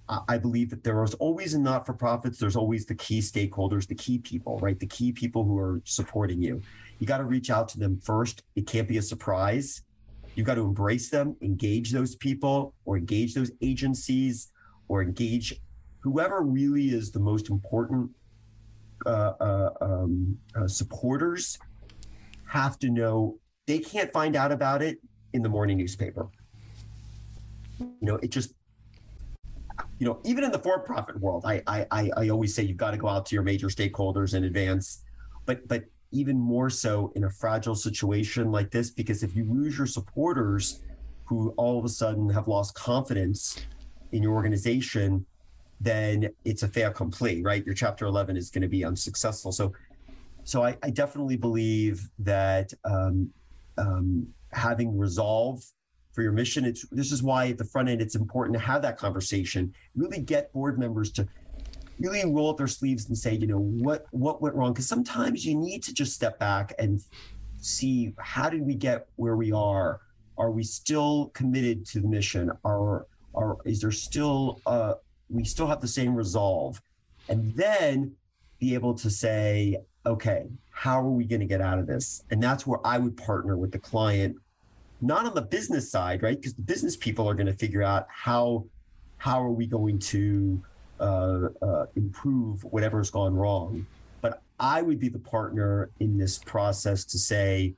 I 0.09 0.37
believe 0.37 0.69
that 0.71 0.85
there 0.85 1.03
is 1.05 1.15
always 1.15 1.55
in 1.55 1.63
not 1.63 1.87
for 1.87 1.95
profits, 1.95 2.39
there's 2.39 2.57
always 2.57 2.85
the 2.85 2.95
key 2.95 3.21
stakeholders, 3.21 3.87
the 3.87 3.95
key 3.95 4.19
people, 4.19 4.59
right? 4.59 4.79
The 4.79 4.87
key 4.87 5.13
people 5.13 5.45
who 5.45 5.57
are 5.59 5.81
supporting 5.85 6.43
you 6.43 6.61
you 7.03 7.09
got 7.09 7.19
to 7.19 7.25
reach 7.25 7.51
out 7.51 7.69
to 7.71 7.81
them 7.81 7.99
first. 7.99 8.45
It 8.55 8.65
can't 8.69 8.87
be 8.87 8.97
a 8.97 9.03
surprise. 9.03 9.83
You've 10.37 10.47
got 10.47 10.55
to 10.55 10.61
embrace 10.61 11.11
them, 11.11 11.35
engage 11.43 11.91
those 11.91 12.15
people, 12.15 12.75
or 12.85 12.97
engage 12.97 13.35
those 13.35 13.51
agencies, 13.61 14.53
or 14.87 15.03
engage 15.03 15.61
whoever 15.99 16.43
really 16.43 16.91
is 16.91 17.11
the 17.11 17.19
most 17.19 17.51
important 17.51 18.09
uh, 19.05 19.33
uh, 19.41 19.71
um, 19.81 20.39
uh, 20.55 20.69
supporters 20.69 21.59
have 22.47 22.79
to 22.79 22.89
know 22.89 23.37
they 23.67 23.81
can't 23.81 24.13
find 24.13 24.37
out 24.37 24.53
about 24.53 24.81
it 24.81 24.99
in 25.33 25.43
the 25.43 25.49
morning 25.49 25.79
newspaper. 25.79 26.29
You 27.81 27.97
know, 28.01 28.15
it 28.23 28.31
just, 28.31 28.55
you 30.03 30.09
know, 30.09 30.19
even 30.25 30.43
in 30.43 30.51
the 30.51 30.59
for-profit 30.59 31.21
world, 31.21 31.45
I 31.47 31.63
I 31.69 32.11
I 32.17 32.29
always 32.29 32.53
say 32.53 32.65
you've 32.65 32.77
got 32.77 32.91
to 32.91 32.97
go 32.97 33.07
out 33.07 33.25
to 33.27 33.37
your 33.37 33.45
major 33.45 33.69
stakeholders 33.69 34.35
in 34.35 34.43
advance, 34.43 35.05
but 35.47 35.69
but 35.69 35.85
even 36.11 36.37
more 36.37 36.71
so 36.71 37.13
in 37.15 37.23
a 37.23 37.31
fragile 37.31 37.77
situation 37.77 38.51
like 38.51 38.73
this, 38.73 38.91
because 38.91 39.23
if 39.23 39.37
you 39.37 39.45
lose 39.45 39.79
your 39.79 39.87
supporters 39.87 40.83
who 41.27 41.51
all 41.51 41.79
of 41.79 41.85
a 41.85 41.89
sudden 41.89 42.29
have 42.29 42.49
lost 42.49 42.75
confidence 42.75 43.65
in 44.11 44.25
your 44.25 44.35
organization, 44.35 45.25
then 45.81 46.29
it's 46.45 46.65
a 46.65 46.69
fait 46.69 46.83
accompli, 46.83 47.41
right? 47.41 47.65
Your 47.65 47.77
chapter 47.77 48.07
11 48.07 48.37
is 48.37 48.51
going 48.51 48.63
to 48.63 48.69
be 48.69 48.85
unsuccessful. 48.85 49.53
So, 49.53 49.73
so 50.43 50.65
I, 50.65 50.77
I 50.83 50.91
definitely 50.91 51.37
believe 51.37 52.11
that 52.19 52.73
um, 52.85 53.31
um, 53.79 54.27
having 54.51 54.99
resolve 54.99 55.63
for 56.13 56.23
your 56.23 56.33
mission, 56.33 56.65
it's 56.65 56.87
this 56.91 57.13
is 57.13 57.23
why 57.23 57.49
at 57.49 57.59
the 57.59 57.65
front 57.65 57.89
end 57.89 58.01
it's 58.01 58.15
important 58.15 58.55
to 58.55 58.65
have 58.65 58.83
that 58.83 58.99
conversation. 58.99 59.73
Really 59.95 60.21
get 60.21 60.53
board 60.53 60.79
members 60.79 61.11
to 61.13 61.27
really 61.99 62.25
roll 62.25 62.51
up 62.51 62.59
their 62.59 62.67
sleeves 62.67 63.09
and 63.09 63.17
say, 63.17 63.35
you 63.35 63.47
know, 63.47 63.59
what 63.59 64.07
what 64.11 64.43
went 64.43 64.55
wrong? 64.55 64.73
Because 64.73 64.89
sometimes 64.89 65.45
you 65.45 65.57
need 65.57 65.83
to 65.85 65.95
just 65.95 66.13
step 66.15 66.39
back 66.39 66.75
and 66.79 67.01
see 67.59 68.13
how 68.19 68.49
did 68.51 68.63
we 68.63 68.75
get 68.75 69.07
where 69.17 69.37
we 69.37 69.53
are? 69.53 70.01
Are 70.37 70.51
we 70.51 70.63
still 70.65 71.31
committed 71.35 71.87
to 71.87 72.01
the 72.01 72.09
mission? 72.09 72.51
Are 72.65 73.07
are 73.35 73.57
is 73.65 73.81
there 73.81 73.93
still 73.93 74.61
uh 74.67 74.95
we 75.29 75.45
still 75.45 75.67
have 75.67 75.81
the 75.81 75.89
same 75.89 76.15
resolve? 76.15 76.81
And 77.29 77.55
then 77.55 78.15
be 78.59 78.75
able 78.75 78.95
to 78.95 79.09
say, 79.11 79.79
okay, 80.05 80.47
how 80.71 81.01
are 81.01 81.11
we 81.11 81.25
going 81.25 81.41
to 81.41 81.47
get 81.47 81.61
out 81.61 81.79
of 81.79 81.87
this? 81.87 82.25
And 82.31 82.43
that's 82.43 82.67
where 82.67 82.85
I 82.85 82.99
would 82.99 83.17
partner 83.17 83.57
with 83.57 83.73
the 83.73 83.79
client, 83.79 84.37
not 85.03 85.27
on 85.27 85.35
the 85.35 85.43
business 85.43 85.91
side, 85.91 86.23
right? 86.23 86.41
Because 86.41 86.55
the 86.55 86.63
business 86.63 86.97
people 86.97 87.29
are 87.29 87.35
going 87.35 87.47
to 87.49 87.53
figure 87.53 87.83
out 87.83 88.07
how 88.09 88.65
how 89.19 89.43
are 89.43 89.51
we 89.51 89.67
going 89.67 89.99
to 89.99 90.61
uh, 90.99 91.49
uh, 91.61 91.87
improve 91.95 92.65
whatever's 92.65 93.11
gone 93.11 93.35
wrong. 93.35 93.87
But 94.21 94.43
I 94.59 94.83
would 94.83 94.99
be 94.99 95.09
the 95.09 95.19
partner 95.19 95.91
in 96.01 96.19
this 96.19 96.39
process 96.39 97.05
to 97.07 97.19
say, 97.19 97.75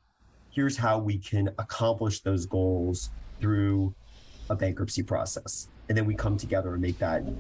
here's 0.51 0.77
how 0.77 0.99
we 0.99 1.19
can 1.19 1.49
accomplish 1.59 2.21
those 2.21 2.47
goals 2.47 3.11
through 3.41 3.95
a 4.49 4.55
bankruptcy 4.55 5.03
process. 5.03 5.69
And 5.89 5.99
then 5.99 6.07
we 6.07 6.15
come 6.15 6.39
together 6.39 6.73
and 6.73 6.81
make 6.81 6.99
that, 6.99 7.25
you 7.25 7.37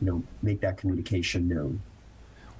know, 0.00 0.22
make 0.42 0.60
that 0.62 0.76
communication 0.76 1.48
known. 1.48 1.80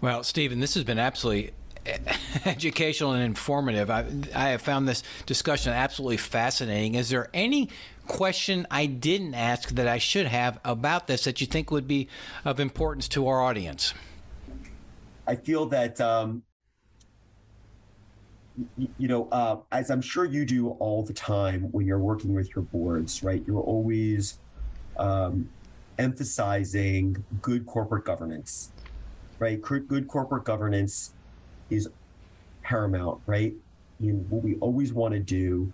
Well, 0.00 0.22
Steven, 0.22 0.60
this 0.60 0.74
has 0.74 0.84
been 0.84 0.98
absolutely 0.98 1.52
educational 2.44 3.12
and 3.12 3.22
informative. 3.22 3.90
I, 3.90 4.06
I 4.34 4.48
have 4.50 4.62
found 4.62 4.88
this 4.88 5.02
discussion 5.26 5.72
absolutely 5.72 6.16
fascinating. 6.16 6.94
Is 6.94 7.10
there 7.10 7.28
any 7.34 7.70
question 8.06 8.66
I 8.70 8.86
didn't 8.86 9.34
ask 9.34 9.70
that 9.70 9.88
I 9.88 9.98
should 9.98 10.26
have 10.26 10.58
about 10.64 11.06
this 11.06 11.24
that 11.24 11.40
you 11.40 11.46
think 11.46 11.70
would 11.70 11.88
be 11.88 12.08
of 12.44 12.60
importance 12.60 13.08
to 13.08 13.26
our 13.28 13.42
audience? 13.42 13.94
I 15.26 15.36
feel 15.36 15.66
that, 15.66 16.00
um, 16.00 16.42
you, 18.76 19.08
know, 19.08 19.28
uh, 19.32 19.56
as 19.72 19.90
I'm 19.90 20.02
sure 20.02 20.24
you 20.24 20.44
do 20.44 20.70
all 20.70 21.02
the 21.02 21.14
time 21.14 21.62
when 21.72 21.86
you're 21.86 21.98
working 21.98 22.34
with 22.34 22.54
your 22.54 22.64
boards, 22.64 23.22
right? 23.22 23.42
You're 23.46 23.62
always 23.62 24.38
um, 24.98 25.48
emphasizing 25.98 27.24
good 27.42 27.66
corporate 27.66 28.04
governance, 28.04 28.70
right? 29.38 29.60
Good 29.60 30.08
corporate 30.08 30.44
governance 30.44 31.12
is 31.70 31.88
paramount, 32.62 33.20
right? 33.26 33.54
Know, 34.00 34.14
what 34.28 34.42
we 34.42 34.56
always 34.56 34.92
want 34.92 35.14
to 35.14 35.20
do 35.20 35.72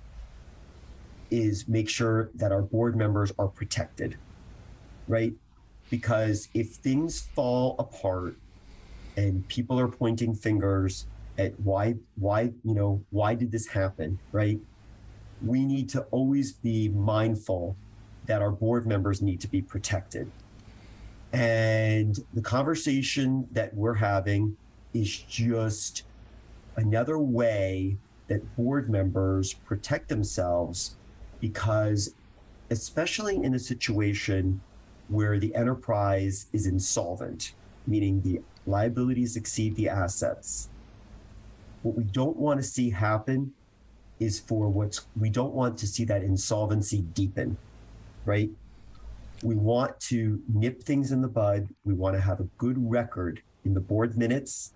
is 1.30 1.66
make 1.68 1.88
sure 1.88 2.30
that 2.34 2.52
our 2.52 2.62
board 2.62 2.96
members 2.96 3.32
are 3.38 3.48
protected, 3.48 4.16
right? 5.08 5.32
Because 5.88 6.48
if 6.54 6.74
things 6.74 7.28
fall 7.34 7.76
apart 7.78 8.36
and 9.16 9.46
people 9.48 9.78
are 9.80 9.88
pointing 9.88 10.34
fingers 10.34 11.06
at 11.38 11.58
why 11.60 11.94
why 12.16 12.42
you 12.64 12.74
know 12.74 13.02
why 13.10 13.34
did 13.34 13.50
this 13.50 13.66
happen, 13.66 14.18
right? 14.32 14.60
we 15.44 15.64
need 15.64 15.88
to 15.90 16.02
always 16.10 16.52
be 16.52 16.88
mindful 16.88 17.76
that 18.26 18.42
our 18.42 18.50
board 18.50 18.86
members 18.86 19.22
need 19.22 19.40
to 19.40 19.48
be 19.48 19.62
protected. 19.62 20.30
And 21.32 22.18
the 22.34 22.42
conversation 22.42 23.46
that 23.52 23.74
we're 23.74 23.94
having 23.94 24.56
is 24.92 25.18
just 25.18 26.04
another 26.76 27.18
way 27.18 27.96
that 28.28 28.56
board 28.56 28.88
members 28.88 29.54
protect 29.54 30.08
themselves 30.08 30.96
because, 31.40 32.14
especially 32.70 33.36
in 33.36 33.54
a 33.54 33.58
situation 33.58 34.60
where 35.08 35.38
the 35.38 35.54
enterprise 35.54 36.46
is 36.52 36.66
insolvent, 36.66 37.54
meaning 37.86 38.20
the 38.22 38.40
liabilities 38.66 39.36
exceed 39.36 39.74
the 39.74 39.88
assets, 39.88 40.68
what 41.82 41.96
we 41.96 42.04
don't 42.04 42.36
want 42.36 42.60
to 42.60 42.64
see 42.64 42.90
happen 42.90 43.52
is 44.20 44.38
for 44.38 44.68
what's 44.68 45.06
we 45.18 45.30
don't 45.30 45.54
want 45.54 45.78
to 45.78 45.86
see 45.86 46.04
that 46.04 46.22
insolvency 46.22 47.00
deepen, 47.14 47.56
right? 48.26 48.50
We 49.42 49.54
want 49.54 49.98
to 50.00 50.42
nip 50.52 50.82
things 50.82 51.10
in 51.10 51.22
the 51.22 51.28
bud. 51.28 51.68
We 51.84 51.94
want 51.94 52.14
to 52.16 52.20
have 52.20 52.38
a 52.38 52.48
good 52.58 52.76
record 52.90 53.42
in 53.64 53.72
the 53.72 53.80
board 53.80 54.18
minutes 54.18 54.74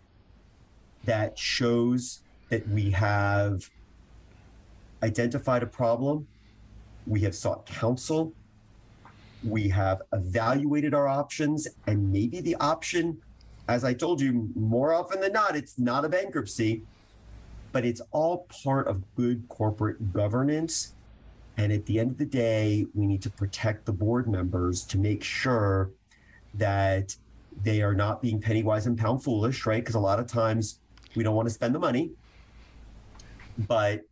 that 1.04 1.38
shows 1.38 2.20
that 2.48 2.66
we 2.68 2.90
have 2.90 3.68
identified 5.02 5.62
a 5.62 5.66
problem, 5.66 6.26
we 7.06 7.20
have 7.20 7.34
sought 7.34 7.66
counsel, 7.66 8.32
we 9.42 9.68
have 9.68 10.02
evaluated 10.12 10.94
our 10.94 11.06
options, 11.06 11.68
and 11.86 12.10
maybe 12.10 12.40
the 12.40 12.54
option, 12.56 13.20
as 13.68 13.84
I 13.84 13.92
told 13.92 14.20
you, 14.20 14.50
more 14.54 14.94
often 14.94 15.20
than 15.20 15.32
not, 15.32 15.56
it's 15.56 15.78
not 15.78 16.04
a 16.04 16.08
bankruptcy, 16.08 16.82
but 17.72 17.84
it's 17.84 18.00
all 18.12 18.46
part 18.62 18.86
of 18.86 19.02
good 19.16 19.48
corporate 19.48 20.12
governance. 20.12 20.94
And 21.56 21.72
at 21.72 21.86
the 21.86 22.00
end 22.00 22.12
of 22.12 22.18
the 22.18 22.24
day, 22.24 22.86
we 22.94 23.06
need 23.06 23.22
to 23.22 23.30
protect 23.30 23.84
the 23.84 23.92
board 23.92 24.28
members 24.28 24.82
to 24.84 24.98
make 24.98 25.22
sure 25.22 25.90
that 26.54 27.16
they 27.62 27.82
are 27.82 27.94
not 27.94 28.22
being 28.22 28.40
penny 28.40 28.62
wise 28.62 28.86
and 28.86 28.98
pound 28.98 29.22
foolish, 29.22 29.66
right? 29.66 29.82
Because 29.82 29.94
a 29.94 30.00
lot 30.00 30.18
of 30.18 30.26
times 30.26 30.80
we 31.14 31.22
don't 31.22 31.34
want 31.34 31.48
to 31.48 31.54
spend 31.54 31.74
the 31.74 31.78
money. 31.78 32.10
But 33.56 34.02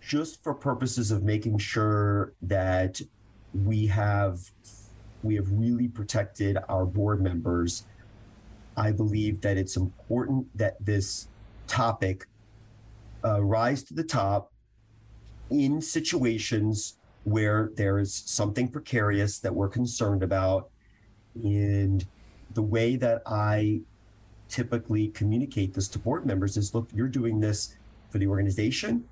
just 0.00 0.42
for 0.42 0.54
purposes 0.54 1.10
of 1.10 1.22
making 1.22 1.58
sure 1.58 2.32
that 2.42 3.00
we 3.52 3.86
have 3.86 4.50
we 5.22 5.36
have 5.36 5.46
really 5.50 5.88
protected 5.88 6.58
our 6.68 6.84
board 6.84 7.22
members, 7.22 7.84
I 8.76 8.92
believe 8.92 9.40
that 9.40 9.56
it's 9.56 9.76
important 9.76 10.46
that 10.56 10.76
this 10.84 11.28
topic 11.66 12.26
uh, 13.24 13.42
rise 13.42 13.82
to 13.84 13.94
the 13.94 14.04
top 14.04 14.52
in 15.50 15.80
situations 15.80 16.98
where 17.24 17.70
there 17.76 17.98
is 17.98 18.14
something 18.14 18.68
precarious 18.68 19.38
that 19.38 19.54
we're 19.54 19.68
concerned 19.68 20.22
about. 20.22 20.68
And 21.34 22.04
the 22.52 22.62
way 22.62 22.96
that 22.96 23.22
I 23.24 23.80
typically 24.48 25.08
communicate 25.08 25.74
this 25.74 25.88
to 25.88 25.98
board 25.98 26.26
members 26.26 26.56
is 26.56 26.74
look, 26.74 26.88
you're 26.94 27.08
doing 27.08 27.40
this 27.40 27.76
for 28.10 28.18
the 28.18 28.26
organization, 28.26 29.04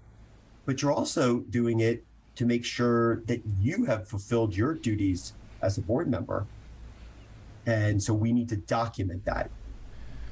but 0.66 0.82
you're 0.82 0.92
also 0.92 1.40
doing 1.40 1.80
it 1.80 2.04
to 2.36 2.46
make 2.46 2.64
sure 2.64 3.16
that 3.26 3.42
you 3.60 3.84
have 3.84 4.08
fulfilled 4.08 4.56
your 4.56 4.74
duties 4.74 5.32
as 5.60 5.78
a 5.78 5.80
board 5.80 6.08
member. 6.08 6.46
And 7.66 8.02
so 8.02 8.14
we 8.14 8.32
need 8.32 8.48
to 8.48 8.56
document 8.56 9.24
that. 9.24 9.50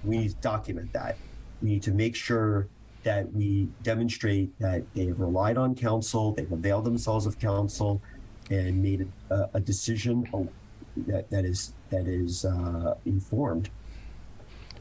We 0.04 0.18
need 0.18 0.30
to 0.30 0.36
document 0.36 0.92
that. 0.92 1.16
We 1.62 1.70
need 1.70 1.82
to 1.82 1.92
make 1.92 2.16
sure 2.16 2.68
that 3.02 3.32
we 3.32 3.68
demonstrate 3.82 4.58
that 4.58 4.82
they 4.94 5.06
have 5.06 5.20
relied 5.20 5.56
on 5.56 5.74
counsel, 5.74 6.32
they've 6.32 6.50
availed 6.50 6.84
themselves 6.84 7.26
of 7.26 7.38
counsel, 7.38 8.02
and 8.50 8.82
made 8.82 9.08
a, 9.30 9.48
a 9.54 9.60
decision 9.60 10.28
that, 11.06 11.30
that 11.30 11.44
is 11.44 11.72
that 11.90 12.06
is 12.06 12.44
uh, 12.44 12.94
informed. 13.04 13.70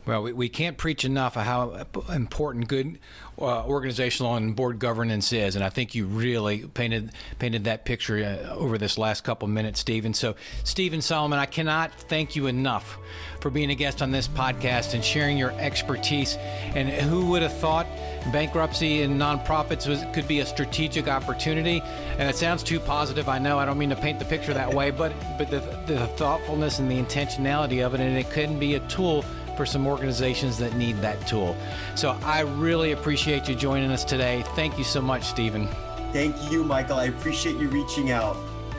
Well, 0.10 0.24
we, 0.24 0.34
we 0.34 0.50
can't 0.50 0.76
preach 0.76 1.06
enough 1.06 1.38
of 1.38 1.44
how 1.44 1.86
important 2.12 2.68
good 2.68 2.98
uh, 3.38 3.64
organizational 3.64 4.34
and 4.38 4.56
board 4.56 4.80
governance 4.80 5.32
is, 5.32 5.56
and 5.56 5.64
I 5.64 5.70
think 5.70 5.94
you 5.94 6.08
really 6.08 6.66
painted 6.66 7.12
painted 7.38 7.66
that 7.66 7.86
picture 7.86 8.18
uh, 8.18 8.56
over 8.56 8.80
this 8.80 8.98
last 8.98 9.24
couple 9.24 9.48
minutes, 9.48 9.82
Steven. 9.82 10.16
So, 10.16 10.36
Steven 10.64 11.04
Solomon, 11.04 11.38
I 11.38 11.46
cannot 11.46 11.94
thank 11.94 12.36
you 12.36 12.48
enough 12.48 12.98
for 13.40 13.52
being 13.52 13.70
a 13.70 13.76
guest 13.76 14.02
on 14.02 14.10
this 14.10 14.28
podcast 14.28 14.96
and 14.96 15.06
sharing 15.06 15.38
your 15.38 15.52
expertise. 15.52 16.38
And 16.74 16.90
who 16.90 17.28
would 17.28 17.44
have 17.44 17.56
thought 17.60 17.86
bankruptcy 18.34 19.04
in 19.04 19.20
nonprofits 19.20 19.88
was, 19.88 20.04
could 20.12 20.28
be 20.28 20.40
a 20.40 20.46
strategic 20.46 21.08
opportunity? 21.08 21.84
And 22.18 22.28
it 22.28 22.36
sounds 22.36 22.64
too 22.64 22.80
positive. 22.80 23.30
I 23.30 23.38
know 23.38 23.60
I 23.60 23.66
don't 23.66 23.78
mean 23.78 23.90
to 23.92 23.96
paint 23.96 24.18
the 24.18 24.26
picture 24.26 24.56
that 24.56 24.74
way, 24.74 24.90
but 24.90 25.14
but 25.38 25.52
the, 25.52 25.60
the 25.86 26.08
thoughtfulness 26.18 26.80
and 26.80 26.90
the 26.90 27.00
intentionality 27.00 27.86
of 27.86 27.94
it, 27.94 28.00
and 28.00 28.18
it 28.18 28.32
can 28.32 28.58
be 28.58 28.74
a 28.74 28.80
tool 28.88 29.24
for 29.60 29.66
some 29.66 29.86
organizations 29.88 30.58
that 30.58 30.74
need 30.78 30.96
that 31.02 31.28
tool. 31.28 31.54
So 31.96 32.18
I 32.24 32.44
really 32.44 32.94
appreciate 32.94 33.50
you 33.50 33.56
joining 33.56 33.92
us 33.92 34.06
today. 34.06 34.42
Thank 34.56 34.78
you 34.78 34.86
so 34.86 35.02
much, 35.02 35.24
Steven. 35.24 35.68
Thank 36.14 36.50
you, 36.50 36.64
Michael. 36.64 36.96
I 36.96 37.08
appreciate 37.08 37.58
you 37.58 37.68
reaching 37.68 38.10
out. 38.10 38.38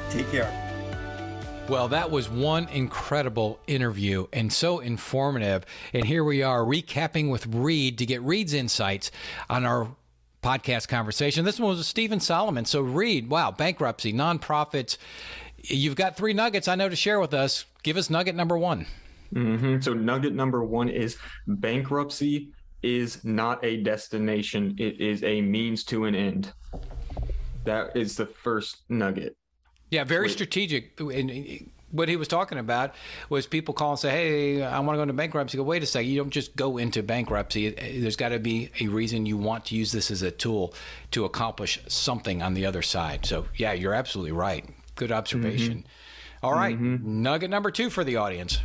Take 0.09 0.31
care. 0.31 0.51
Well, 1.69 1.89
that 1.89 2.11
was 2.11 2.31
one 2.31 2.67
incredible 2.69 3.61
interview 3.67 4.27
and 4.33 4.51
so 4.51 4.79
informative. 4.79 5.67
And 5.93 6.07
here 6.07 6.25
we 6.25 6.43
are 6.43 6.63
recapping 6.63 7.31
with 7.31 7.47
Reed 7.49 7.99
to 7.99 8.07
get 8.07 8.23
Reed's 8.23 8.55
insights 8.55 9.11
on 9.51 9.67
our 9.67 9.87
podcast 10.43 10.89
conversation. 10.89 11.45
This 11.45 11.61
one 11.61 11.69
was 11.69 11.79
with 11.79 11.89
Steven 11.89 12.21
Solomon. 12.21 12.65
So, 12.65 12.81
Reed, 12.81 13.29
wow, 13.29 13.51
bankruptcy, 13.51 14.15
nonprofits. 14.15 14.97
You've 15.59 15.97
got 15.97 16.17
three 16.17 16.33
nuggets 16.33 16.69
I 16.69 16.75
know 16.75 16.89
to 16.89 16.97
share 16.97 17.21
with 17.21 17.35
us. 17.35 17.67
Give 17.83 17.99
us 17.99 18.09
nugget 18.09 18.35
number 18.35 18.57
one. 18.57 18.87
Mm-hmm. 19.35 19.81
So 19.81 19.93
nugget 19.93 20.35
number 20.35 20.65
one 20.65 20.89
is 20.89 21.17
bankruptcy 21.47 22.51
is 22.83 23.25
not 23.25 23.65
a 23.65 23.83
destination; 23.83 24.75
it 24.79 25.01
is 25.01 25.23
a 25.23 25.41
means 25.41 25.85
to 25.85 26.05
an 26.05 26.15
end. 26.15 26.53
That 27.65 27.97
is 27.97 28.17
the 28.17 28.27
first 28.27 28.79
nugget. 28.89 29.37
Yeah, 29.91 30.05
very 30.05 30.27
Wait. 30.27 30.33
strategic. 30.33 30.99
And 31.01 31.71
what 31.91 32.09
he 32.09 32.17
was 32.17 32.29
talking 32.29 32.59
about 32.59 32.95
was 33.29 33.47
people 33.47 33.75
call 33.75 33.91
and 33.91 33.99
say, 33.99 34.11
"Hey, 34.11 34.63
I 34.63 34.79
want 34.81 34.95
to 34.95 34.99
go 34.99 35.03
into 35.03 35.15
bankruptcy." 35.15 35.57
Go, 35.57 35.65
wait 35.65 35.83
a 35.83 35.87
second. 35.87 36.09
You 36.09 36.17
don't 36.17 36.31
just 36.31 36.57
go 36.57 36.79
into 36.79 37.03
bankruptcy. 37.03 37.71
There's 37.71 38.17
got 38.17 38.31
to 38.31 38.39
be 38.39 38.71
a 38.81 38.89
reason 38.89 39.27
you 39.27 39.37
want 39.37 39.67
to 39.67 39.75
use 39.75 39.93
this 39.93 40.11
as 40.11 40.23
a 40.23 40.31
tool 40.31 40.75
to 41.11 41.25
accomplish 41.25 41.81
something 41.89 42.43
on 42.43 42.55
the 42.55 42.67
other 42.67 42.83
side. 42.83 43.27
So, 43.27 43.47
yeah, 43.57 43.73
you're 43.73 43.95
absolutely 43.95 44.33
right. 44.33 44.65
Good 44.95 45.13
observation. 45.13 45.79
Mm-hmm. 45.79 46.47
All 46.47 46.55
right, 46.55 46.75
mm-hmm. 46.75 47.23
nugget 47.23 47.51
number 47.51 47.71
two 47.71 47.91
for 47.91 48.03
the 48.03 48.17
audience. 48.17 48.61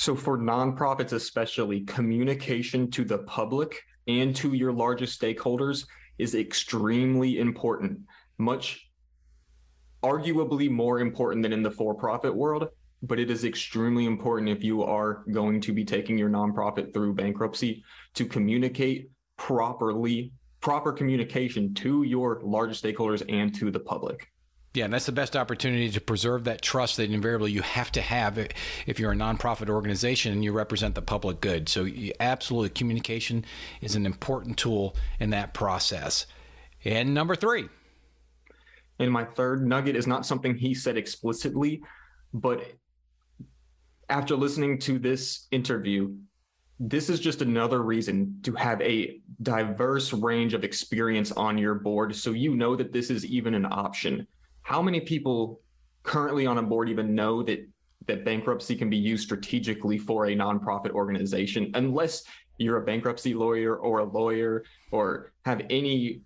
So, 0.00 0.16
for 0.16 0.38
nonprofits, 0.38 1.12
especially, 1.12 1.82
communication 1.82 2.90
to 2.92 3.04
the 3.04 3.18
public 3.18 3.82
and 4.08 4.34
to 4.36 4.54
your 4.54 4.72
largest 4.72 5.20
stakeholders 5.20 5.86
is 6.16 6.34
extremely 6.34 7.38
important, 7.38 8.00
much 8.38 8.88
arguably 10.02 10.70
more 10.70 11.00
important 11.00 11.42
than 11.42 11.52
in 11.52 11.62
the 11.62 11.70
for 11.70 11.94
profit 11.94 12.34
world. 12.34 12.68
But 13.02 13.20
it 13.20 13.30
is 13.30 13.44
extremely 13.44 14.06
important 14.06 14.48
if 14.48 14.64
you 14.64 14.82
are 14.84 15.22
going 15.30 15.60
to 15.60 15.72
be 15.74 15.84
taking 15.84 16.16
your 16.16 16.30
nonprofit 16.30 16.94
through 16.94 17.12
bankruptcy 17.12 17.84
to 18.14 18.24
communicate 18.24 19.10
properly, 19.36 20.32
proper 20.62 20.94
communication 20.94 21.74
to 21.74 22.04
your 22.04 22.40
largest 22.42 22.82
stakeholders 22.82 23.22
and 23.28 23.54
to 23.56 23.70
the 23.70 23.80
public. 23.80 24.26
Yeah, 24.72 24.84
and 24.84 24.92
that's 24.92 25.06
the 25.06 25.12
best 25.12 25.34
opportunity 25.34 25.90
to 25.90 26.00
preserve 26.00 26.44
that 26.44 26.62
trust 26.62 26.96
that 26.98 27.10
invariably 27.10 27.50
you 27.50 27.62
have 27.62 27.90
to 27.92 28.00
have 28.00 28.38
if 28.86 29.00
you're 29.00 29.10
a 29.10 29.16
nonprofit 29.16 29.68
organization 29.68 30.32
and 30.32 30.44
you 30.44 30.52
represent 30.52 30.94
the 30.94 31.02
public 31.02 31.40
good. 31.40 31.68
So, 31.68 31.88
absolutely, 32.20 32.70
communication 32.70 33.44
is 33.80 33.96
an 33.96 34.06
important 34.06 34.58
tool 34.58 34.94
in 35.18 35.30
that 35.30 35.54
process. 35.54 36.26
And 36.84 37.12
number 37.14 37.34
three. 37.34 37.68
And 39.00 39.10
my 39.10 39.24
third 39.24 39.66
nugget 39.66 39.96
is 39.96 40.06
not 40.06 40.24
something 40.24 40.54
he 40.54 40.74
said 40.74 40.96
explicitly, 40.96 41.82
but 42.32 42.62
after 44.08 44.36
listening 44.36 44.78
to 44.80 45.00
this 45.00 45.48
interview, 45.50 46.14
this 46.78 47.10
is 47.10 47.18
just 47.18 47.42
another 47.42 47.82
reason 47.82 48.38
to 48.44 48.52
have 48.52 48.80
a 48.82 49.20
diverse 49.42 50.12
range 50.12 50.54
of 50.54 50.62
experience 50.62 51.32
on 51.32 51.58
your 51.58 51.74
board 51.74 52.14
so 52.14 52.30
you 52.30 52.54
know 52.54 52.76
that 52.76 52.92
this 52.92 53.10
is 53.10 53.26
even 53.26 53.54
an 53.54 53.66
option 53.66 54.26
how 54.70 54.80
many 54.80 55.00
people 55.00 55.60
currently 56.04 56.46
on 56.46 56.56
a 56.58 56.62
board 56.62 56.88
even 56.88 57.12
know 57.12 57.42
that 57.42 57.68
that 58.06 58.24
bankruptcy 58.24 58.76
can 58.76 58.88
be 58.88 58.96
used 58.96 59.24
strategically 59.24 59.98
for 59.98 60.26
a 60.26 60.36
nonprofit 60.36 60.90
organization 60.90 61.72
unless 61.74 62.22
you're 62.56 62.76
a 62.76 62.84
bankruptcy 62.84 63.34
lawyer 63.34 63.76
or 63.76 63.98
a 63.98 64.04
lawyer 64.04 64.62
or 64.92 65.32
have 65.44 65.60
any 65.70 66.20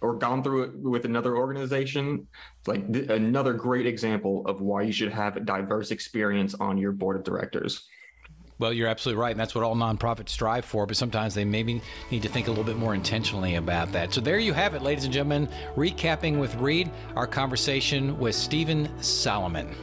or 0.00 0.14
gone 0.16 0.42
through 0.42 0.62
it 0.62 0.70
with 0.78 1.04
another 1.04 1.36
organization? 1.36 2.26
Like 2.66 2.90
th- 2.90 3.10
another 3.10 3.52
great 3.52 3.86
example 3.86 4.42
of 4.46 4.62
why 4.62 4.82
you 4.84 4.92
should 4.92 5.12
have 5.12 5.44
diverse 5.44 5.90
experience 5.90 6.54
on 6.54 6.78
your 6.78 6.92
board 6.92 7.16
of 7.16 7.24
directors 7.24 7.86
Well, 8.62 8.72
you're 8.72 8.86
absolutely 8.86 9.20
right, 9.20 9.32
and 9.32 9.40
that's 9.40 9.56
what 9.56 9.64
all 9.64 9.74
nonprofits 9.74 10.28
strive 10.28 10.64
for. 10.64 10.86
But 10.86 10.96
sometimes 10.96 11.34
they 11.34 11.44
maybe 11.44 11.82
need 12.12 12.22
to 12.22 12.28
think 12.28 12.46
a 12.46 12.50
little 12.50 12.62
bit 12.62 12.76
more 12.76 12.94
intentionally 12.94 13.56
about 13.56 13.90
that. 13.90 14.14
So 14.14 14.20
there 14.20 14.38
you 14.38 14.52
have 14.52 14.74
it, 14.74 14.82
ladies 14.82 15.02
and 15.02 15.12
gentlemen. 15.12 15.48
Recapping 15.74 16.38
with 16.38 16.54
Reed, 16.54 16.88
our 17.16 17.26
conversation 17.26 18.16
with 18.20 18.36
Steven 18.36 18.88
Solomon. 19.02 19.74